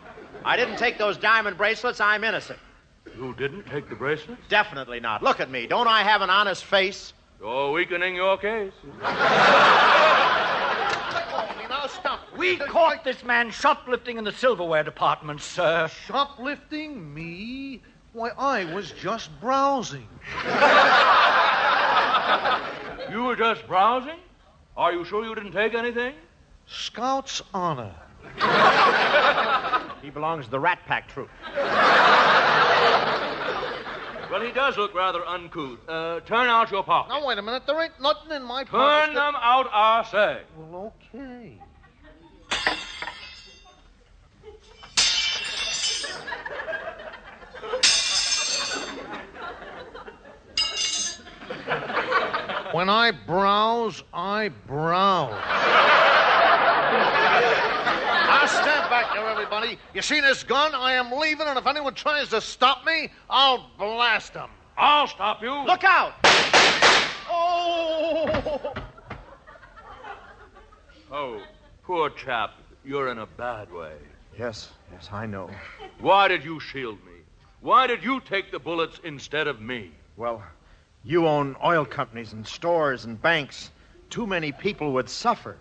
I 0.45 0.55
didn't 0.57 0.77
take 0.77 0.97
those 0.97 1.17
diamond 1.17 1.57
bracelets. 1.57 1.99
I'm 2.01 2.23
innocent. 2.23 2.59
You 3.17 3.33
didn't 3.35 3.63
take 3.65 3.89
the 3.89 3.95
bracelets? 3.95 4.41
Definitely 4.49 4.99
not. 4.99 5.21
Look 5.23 5.39
at 5.39 5.49
me. 5.49 5.67
Don't 5.67 5.87
I 5.87 6.03
have 6.03 6.21
an 6.21 6.29
honest 6.29 6.63
face? 6.65 7.13
You're 7.39 7.71
weakening 7.71 8.15
your 8.15 8.37
case. 8.37 8.73
Now 11.69 11.87
stop. 11.87 12.19
We 12.37 12.57
caught 12.57 13.03
this 13.03 13.23
man 13.23 13.51
shoplifting 13.51 14.17
in 14.17 14.23
the 14.23 14.31
silverware 14.31 14.83
department, 14.83 15.41
sir. 15.41 15.89
Shoplifting? 16.07 17.13
Me? 17.13 17.81
Why, 18.13 18.29
I 18.37 18.65
was 18.73 18.91
just 18.91 19.29
browsing. 19.41 20.07
You 23.11 23.23
were 23.23 23.35
just 23.35 23.67
browsing? 23.67 24.19
Are 24.77 24.91
you 24.93 25.03
sure 25.05 25.25
you 25.25 25.35
didn't 25.35 25.51
take 25.51 25.73
anything? 25.73 26.15
Scout's 26.65 27.41
honor. 27.53 27.93
He 30.03 30.09
belongs 30.09 30.45
to 30.45 30.51
the 30.51 30.59
Rat 30.59 30.79
Pack 30.85 31.07
troop. 31.07 31.29
Well, 34.29 34.41
he 34.41 34.51
does 34.51 34.75
look 34.77 34.93
rather 34.93 35.25
uncouth. 35.25 35.79
Uh, 35.87 36.19
turn 36.21 36.47
out 36.47 36.71
your 36.71 36.83
pocket. 36.83 37.09
Now, 37.09 37.25
wait 37.25 37.37
a 37.37 37.41
minute. 37.41 37.63
There 37.65 37.81
ain't 37.81 38.01
nothing 38.01 38.31
in 38.31 38.43
my 38.43 38.65
pocket. 38.65 38.71
Turn 38.71 39.15
pockets. 39.15 39.15
them 39.15 39.35
out, 39.37 39.69
I 39.71 40.03
say. 40.11 40.41
Well, 40.57 40.93
okay. 41.13 41.57
When 52.73 52.89
I 52.89 53.11
browse, 53.11 54.03
I 54.13 54.49
browse. 54.67 55.31
Now 58.43 58.61
stand 58.61 58.89
back 58.89 59.13
there, 59.13 59.25
everybody. 59.29 59.77
You 59.93 60.01
see 60.01 60.19
this 60.19 60.43
gun? 60.43 60.75
I 60.75 60.93
am 60.93 61.11
leaving, 61.11 61.47
and 61.47 61.57
if 61.57 61.65
anyone 61.65 61.93
tries 61.93 62.29
to 62.29 62.41
stop 62.41 62.85
me, 62.85 63.09
I'll 63.29 63.69
blast 63.77 64.33
them. 64.33 64.49
I'll 64.77 65.07
stop 65.07 65.41
you. 65.41 65.53
Look 65.65 65.83
out! 65.83 66.13
Oh! 67.29 68.73
Oh, 71.11 71.41
poor 71.83 72.09
chap. 72.09 72.51
You're 72.83 73.09
in 73.11 73.19
a 73.19 73.25
bad 73.25 73.71
way. 73.71 73.93
Yes, 74.37 74.71
yes, 74.91 75.07
I 75.11 75.25
know. 75.25 75.49
Why 75.99 76.27
did 76.27 76.43
you 76.43 76.59
shield 76.59 76.97
me? 77.05 77.21
Why 77.61 77.87
did 77.87 78.03
you 78.03 78.19
take 78.19 78.51
the 78.51 78.59
bullets 78.59 78.99
instead 79.05 79.47
of 79.47 79.61
me? 79.61 79.91
Well, 80.17 80.43
you 81.05 81.27
own 81.27 81.55
oil 81.63 81.85
companies 81.85 82.33
and 82.33 82.45
stores 82.45 83.05
and 83.05 83.21
banks. 83.21 83.71
Too 84.09 84.27
many 84.27 84.51
people 84.51 84.91
would 84.93 85.09
suffer. 85.09 85.55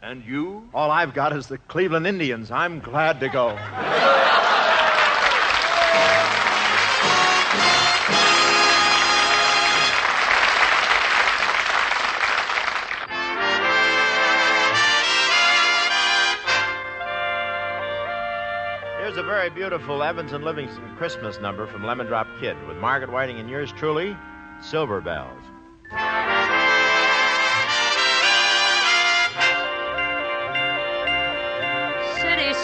And 0.00 0.24
you? 0.24 0.68
All 0.72 0.90
I've 0.92 1.12
got 1.12 1.32
is 1.36 1.48
the 1.48 1.58
Cleveland 1.58 2.06
Indians. 2.06 2.52
I'm 2.52 2.78
glad 2.78 3.18
to 3.20 3.28
go. 3.28 3.56
Here's 19.00 19.16
a 19.16 19.22
very 19.24 19.50
beautiful 19.50 20.04
Evans 20.04 20.32
and 20.32 20.44
Livingston 20.44 20.94
Christmas 20.96 21.40
number 21.40 21.66
from 21.66 21.84
Lemon 21.84 22.06
Drop 22.06 22.28
Kid 22.38 22.56
with 22.68 22.76
Margaret 22.76 23.10
Whiting 23.10 23.40
and 23.40 23.50
yours 23.50 23.72
truly, 23.72 24.16
Silver 24.60 25.00
Bells. 25.00 25.42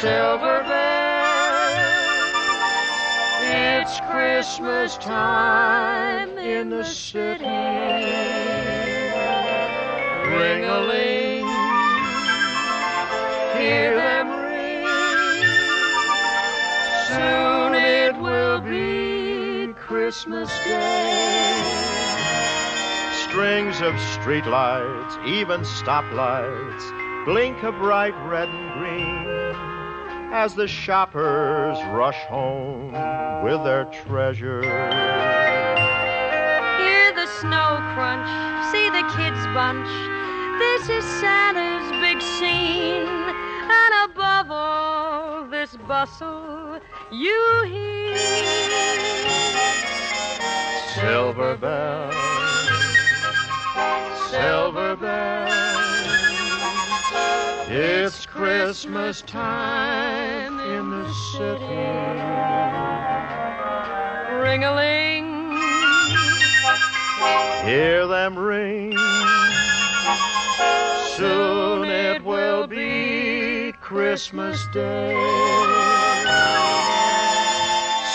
silver 0.00 0.62
bells. 0.62 2.32
It's 3.42 4.00
Christmas 4.10 4.96
time 4.96 6.38
in 6.38 6.70
the 6.70 6.84
city. 6.84 7.44
Ring 10.38 10.64
a 10.64 10.80
ling, 10.88 11.46
hear 13.60 13.94
them 13.94 14.28
ring. 14.48 14.86
Soon 17.08 17.74
it 17.74 18.16
will 18.22 18.60
be 18.62 19.74
Christmas 19.74 20.48
Day. 20.64 21.60
Strings 23.28 23.82
of 23.82 23.92
streetlights, 24.16 25.26
even 25.26 25.60
stoplights, 25.60 27.24
blink 27.26 27.62
a 27.62 27.70
bright 27.70 28.16
red 28.24 28.48
as 30.40 30.54
the 30.54 30.66
shoppers 30.66 31.76
rush 31.92 32.16
home 32.24 32.92
with 33.44 33.62
their 33.62 33.84
treasure. 34.06 34.62
Hear 36.80 37.12
the 37.12 37.26
snow 37.40 37.76
crunch, 37.92 38.26
see 38.72 38.88
the 38.88 39.04
kids 39.14 39.44
bunch. 39.52 39.86
This 40.58 40.88
is 40.88 41.04
Santa's 41.20 41.90
big 42.00 42.22
scene. 42.22 43.06
And 43.06 44.10
above 44.10 44.50
all 44.50 45.44
this 45.46 45.76
bustle, 45.86 46.80
you 47.12 47.64
hear 47.66 48.16
Silver 50.94 51.58
bells, 51.58 52.14
silver 54.30 54.96
bells. 54.96 55.49
It's 57.72 58.26
Christmas 58.26 59.22
time 59.22 60.58
in 60.58 60.90
the 60.90 61.08
city. 61.12 61.64
ring 64.42 64.64
a 64.64 64.74
ling. 64.74 65.56
Hear 67.64 68.08
them 68.08 68.36
ring. 68.36 68.96
Soon 71.16 71.88
it 71.88 72.24
will 72.24 72.66
be 72.66 73.72
Christmas 73.80 74.66
Day. 74.72 75.14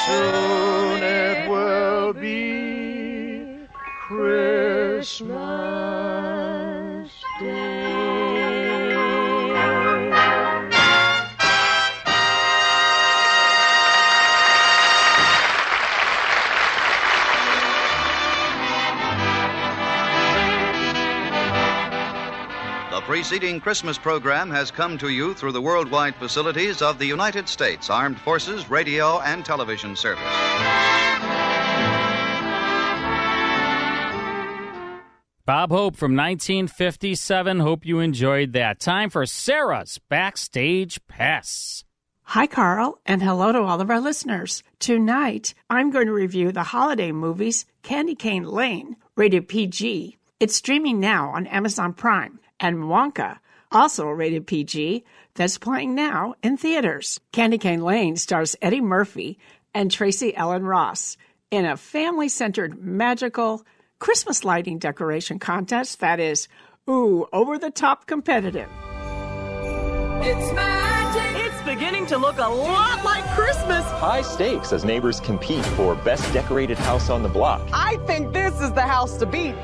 Soon 0.05 1.01
it 1.01 1.49
will 1.49 2.11
be 2.11 3.59
Christmas 4.05 5.21
preceding 23.15 23.61
Christmas 23.61 23.97
program 23.97 24.51
has 24.51 24.71
come 24.71 24.97
to 24.97 25.07
you 25.07 25.33
through 25.33 25.53
the 25.53 25.61
worldwide 25.61 26.13
facilities 26.15 26.81
of 26.81 26.99
the 26.99 27.05
United 27.05 27.47
States 27.47 27.89
Armed 27.89 28.19
Forces 28.19 28.69
Radio 28.69 29.21
and 29.21 29.45
Television 29.45 29.95
Service. 29.95 30.21
Bob 35.45 35.69
Hope 35.69 35.95
from 35.95 36.13
1957. 36.13 37.61
Hope 37.61 37.85
you 37.85 37.99
enjoyed 37.99 38.51
that. 38.51 38.81
Time 38.81 39.09
for 39.09 39.25
Sarah's 39.25 39.97
Backstage 40.09 40.99
Pass. 41.07 41.85
Hi, 42.23 42.47
Carl, 42.47 42.99
and 43.05 43.23
hello 43.23 43.53
to 43.53 43.61
all 43.61 43.79
of 43.79 43.89
our 43.89 44.01
listeners. 44.01 44.61
Tonight, 44.79 45.53
I'm 45.69 45.89
going 45.89 46.07
to 46.07 46.11
review 46.11 46.51
the 46.51 46.63
holiday 46.63 47.13
movies 47.13 47.65
Candy 47.81 48.15
Cane 48.15 48.43
Lane, 48.43 48.97
rated 49.15 49.47
PG. 49.47 50.17
It's 50.41 50.57
streaming 50.57 50.99
now 50.99 51.29
on 51.29 51.47
Amazon 51.47 51.93
Prime, 51.93 52.41
and 52.59 52.77
Wonka, 52.77 53.39
also 53.71 54.05
rated 54.07 54.47
PG, 54.47 55.03
that's 55.33 55.57
playing 55.57 55.95
now 55.95 56.35
in 56.41 56.57
theaters. 56.57 57.19
Candy 57.31 57.57
Cane 57.57 57.81
Lane 57.81 58.15
stars 58.15 58.55
Eddie 58.61 58.81
Murphy 58.81 59.37
and 59.73 59.91
Tracee 59.91 60.35
Ellis 60.35 60.61
Ross 60.61 61.17
in 61.51 61.65
a 61.65 61.77
family 61.77 62.29
centered, 62.29 62.81
magical 62.81 63.65
Christmas 63.99 64.43
lighting 64.43 64.79
decoration 64.79 65.39
contest 65.39 65.99
that 65.99 66.19
is, 66.19 66.47
ooh, 66.89 67.27
over 67.33 67.57
the 67.57 67.71
top 67.71 68.07
competitive. 68.07 68.69
It's 70.21 70.53
magic. 70.53 71.45
It's 71.45 71.61
beginning 71.63 72.05
to 72.07 72.17
look 72.17 72.37
a 72.37 72.49
lot 72.49 73.03
like 73.03 73.23
Christmas. 73.35 73.83
High 73.85 74.21
stakes 74.21 74.73
as 74.73 74.83
neighbors 74.83 75.19
compete 75.19 75.65
for 75.77 75.95
best 75.95 76.31
decorated 76.33 76.77
house 76.77 77.09
on 77.09 77.23
the 77.23 77.29
block. 77.29 77.67
I 77.73 77.97
think 78.07 78.33
this 78.33 78.59
is 78.61 78.71
the 78.71 78.81
house 78.81 79.17
to 79.17 79.25
beat. 79.25 79.55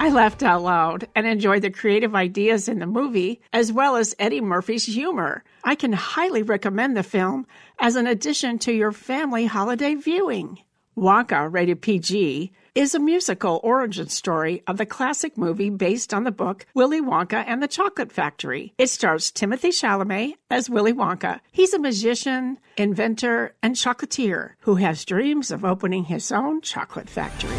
I 0.00 0.10
laughed 0.10 0.42
out 0.42 0.62
loud 0.62 1.08
and 1.14 1.26
enjoyed 1.26 1.62
the 1.62 1.70
creative 1.70 2.14
ideas 2.14 2.68
in 2.68 2.78
the 2.78 2.86
movie, 2.86 3.40
as 3.52 3.72
well 3.72 3.96
as 3.96 4.14
Eddie 4.18 4.40
Murphy's 4.40 4.84
humor. 4.84 5.42
I 5.62 5.76
can 5.76 5.92
highly 5.92 6.42
recommend 6.42 6.96
the 6.96 7.02
film 7.02 7.46
as 7.80 7.96
an 7.96 8.06
addition 8.06 8.58
to 8.60 8.72
your 8.72 8.92
family 8.92 9.46
holiday 9.46 9.94
viewing. 9.94 10.58
Wonka, 10.96 11.50
rated 11.52 11.80
PG, 11.80 12.52
is 12.74 12.94
a 12.94 13.00
musical 13.00 13.60
origin 13.64 14.08
story 14.08 14.62
of 14.66 14.76
the 14.76 14.86
classic 14.86 15.38
movie 15.38 15.70
based 15.70 16.12
on 16.12 16.24
the 16.24 16.30
book 16.32 16.66
Willy 16.74 17.00
Wonka 17.00 17.42
and 17.46 17.62
the 17.62 17.68
Chocolate 17.68 18.12
Factory. 18.12 18.74
It 18.78 18.90
stars 18.90 19.30
Timothy 19.30 19.70
Chalamet 19.70 20.34
as 20.50 20.68
Willy 20.68 20.92
Wonka. 20.92 21.40
He's 21.50 21.72
a 21.72 21.78
magician, 21.78 22.58
inventor, 22.76 23.54
and 23.62 23.74
chocolatier 23.74 24.50
who 24.60 24.74
has 24.76 25.04
dreams 25.04 25.50
of 25.50 25.64
opening 25.64 26.04
his 26.04 26.30
own 26.30 26.60
chocolate 26.60 27.08
factory. 27.08 27.56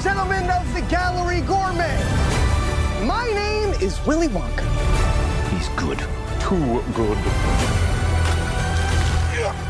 Ladies 0.00 0.12
and 0.12 0.30
gentlemen 0.30 0.50
of 0.50 0.72
the 0.72 0.80
Gallery 0.88 1.42
Gourmet, 1.42 2.02
my 3.04 3.30
name 3.34 3.74
is 3.82 4.00
Willy 4.06 4.28
Wonka. 4.28 4.64
He's 5.50 5.68
good. 5.76 5.98
Too 6.40 6.82
good. 6.94 7.18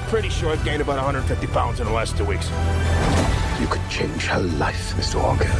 Pretty 0.09 0.29
sure 0.29 0.53
I've 0.53 0.65
gained 0.65 0.83
about 0.83 0.97
150 0.99 1.49
pounds 1.49 1.81
in 1.81 1.87
the 1.87 1.93
last 1.93 2.17
two 2.17 2.25
weeks. 2.25 2.49
You 3.61 3.67
could 3.67 3.83
change 3.91 4.27
her 4.27 4.39
life, 4.39 4.95
Mr. 4.95 5.21
Wonka. 5.21 5.51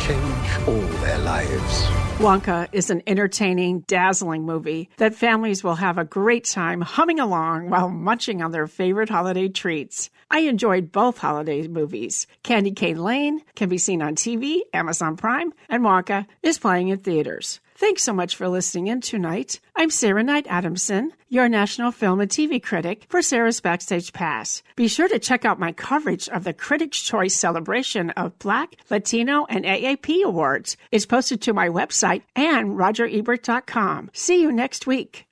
Change 0.00 0.68
all 0.68 1.00
their 1.02 1.18
lives. 1.18 1.84
Wonka 2.18 2.66
is 2.72 2.88
an 2.88 3.02
entertaining, 3.06 3.80
dazzling 3.80 4.44
movie 4.44 4.88
that 4.96 5.14
families 5.16 5.62
will 5.62 5.74
have 5.74 5.98
a 5.98 6.04
great 6.04 6.44
time 6.44 6.80
humming 6.80 7.20
along 7.20 7.68
while 7.68 7.90
munching 7.90 8.40
on 8.40 8.52
their 8.52 8.66
favorite 8.66 9.10
holiday 9.10 9.48
treats. 9.48 10.08
I 10.30 10.40
enjoyed 10.40 10.92
both 10.92 11.18
holiday 11.18 11.66
movies. 11.68 12.26
Candy 12.42 12.72
Cane 12.72 13.02
Lane 13.02 13.40
can 13.54 13.68
be 13.68 13.78
seen 13.78 14.02
on 14.02 14.14
TV, 14.14 14.60
Amazon 14.74 15.16
Prime, 15.16 15.52
and 15.68 15.82
Wonka 15.82 16.26
is 16.42 16.58
playing 16.58 16.88
in 16.88 16.98
theaters. 16.98 17.60
Thanks 17.76 18.02
so 18.02 18.12
much 18.12 18.34
for 18.34 18.48
listening 18.48 18.88
in 18.88 19.00
tonight. 19.00 19.60
I'm 19.76 19.88
Sarah 19.88 20.24
Knight 20.24 20.48
Adamson, 20.48 21.12
your 21.28 21.48
national 21.48 21.92
film 21.92 22.20
and 22.20 22.28
TV 22.28 22.60
critic 22.60 23.06
for 23.08 23.22
Sarah's 23.22 23.60
Backstage 23.60 24.12
Pass. 24.12 24.64
Be 24.74 24.88
sure 24.88 25.06
to 25.06 25.20
check 25.20 25.44
out 25.44 25.60
my 25.60 25.70
coverage 25.70 26.28
of 26.28 26.42
the 26.42 26.52
Critics' 26.52 27.00
Choice 27.00 27.34
celebration 27.34 28.10
of 28.10 28.36
Black, 28.40 28.74
Latino, 28.90 29.46
and 29.48 29.64
AAPI 29.64 30.24
awards. 30.24 30.76
It's 30.90 31.06
posted 31.06 31.40
to 31.42 31.54
my 31.54 31.68
website 31.68 32.22
and 32.34 32.70
rogerebert.com. 32.70 34.10
See 34.12 34.42
you 34.42 34.50
next 34.50 34.88
week. 34.88 35.27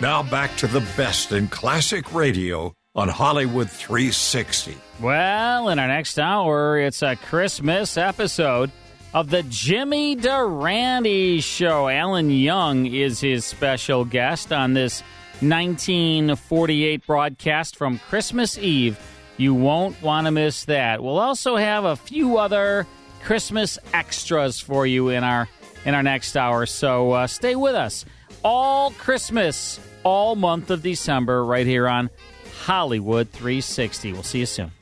Now 0.00 0.22
back 0.22 0.56
to 0.56 0.66
the 0.66 0.80
best 0.96 1.30
in 1.30 1.48
classic 1.48 2.14
radio 2.14 2.74
on 2.94 3.10
Hollywood 3.10 3.68
360. 3.68 4.74
Well, 4.98 5.68
in 5.68 5.78
our 5.78 5.88
next 5.88 6.18
hour, 6.18 6.78
it's 6.78 7.02
a 7.02 7.16
Christmas 7.16 7.98
episode 7.98 8.70
of 9.12 9.28
the 9.28 9.42
Jimmy 9.42 10.14
Durante 10.14 11.40
Show. 11.40 11.88
Alan 11.88 12.30
Young 12.30 12.86
is 12.86 13.20
his 13.20 13.44
special 13.44 14.06
guest 14.06 14.54
on 14.54 14.72
this 14.72 15.02
1948 15.40 17.06
broadcast 17.06 17.76
from 17.76 17.98
Christmas 17.98 18.56
Eve. 18.56 18.98
You 19.36 19.52
won't 19.52 20.00
want 20.00 20.26
to 20.26 20.30
miss 20.30 20.64
that. 20.64 21.02
We'll 21.02 21.18
also 21.18 21.56
have 21.56 21.84
a 21.84 21.94
few 21.94 22.38
other 22.38 22.86
Christmas 23.22 23.78
extras 23.92 24.60
for 24.60 24.86
you 24.86 25.10
in 25.10 25.24
our 25.24 25.46
in 25.84 25.94
our 25.94 26.02
next 26.02 26.38
hour. 26.38 26.64
So 26.64 27.12
uh, 27.12 27.26
stay 27.26 27.54
with 27.54 27.74
us 27.74 28.06
all 28.42 28.90
Christmas, 28.92 29.80
all 30.02 30.36
month 30.36 30.70
of 30.70 30.82
December, 30.82 31.44
right 31.44 31.66
here 31.66 31.88
on 31.88 32.10
Hollywood 32.62 33.30
360. 33.30 34.12
We'll 34.12 34.22
see 34.22 34.40
you 34.40 34.46
soon. 34.46 34.72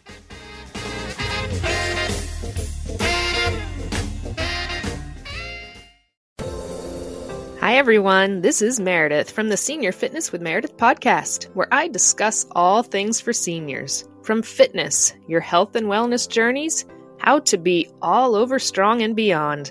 Hi, 7.61 7.75
everyone. 7.75 8.41
This 8.41 8.63
is 8.63 8.81
Meredith 8.81 9.31
from 9.31 9.51
the 9.51 9.57
Senior 9.57 9.93
Fitness 9.93 10.33
with 10.33 10.41
Meredith 10.41 10.79
podcast, 10.79 11.55
where 11.55 11.69
I 11.71 11.89
discuss 11.89 12.47
all 12.53 12.83
things 12.83 13.21
for 13.21 13.35
seniors 13.35 14.09
from 14.23 14.43
fitness, 14.43 15.13
your 15.27 15.41
health 15.41 15.77
and 15.77 15.87
wellness 15.87 16.29
journeys, 16.29 16.87
how 17.19 17.41
to 17.41 17.59
be 17.59 17.91
all 18.01 18.35
over 18.35 18.59
strong 18.59 19.03
and 19.03 19.15
beyond. 19.15 19.71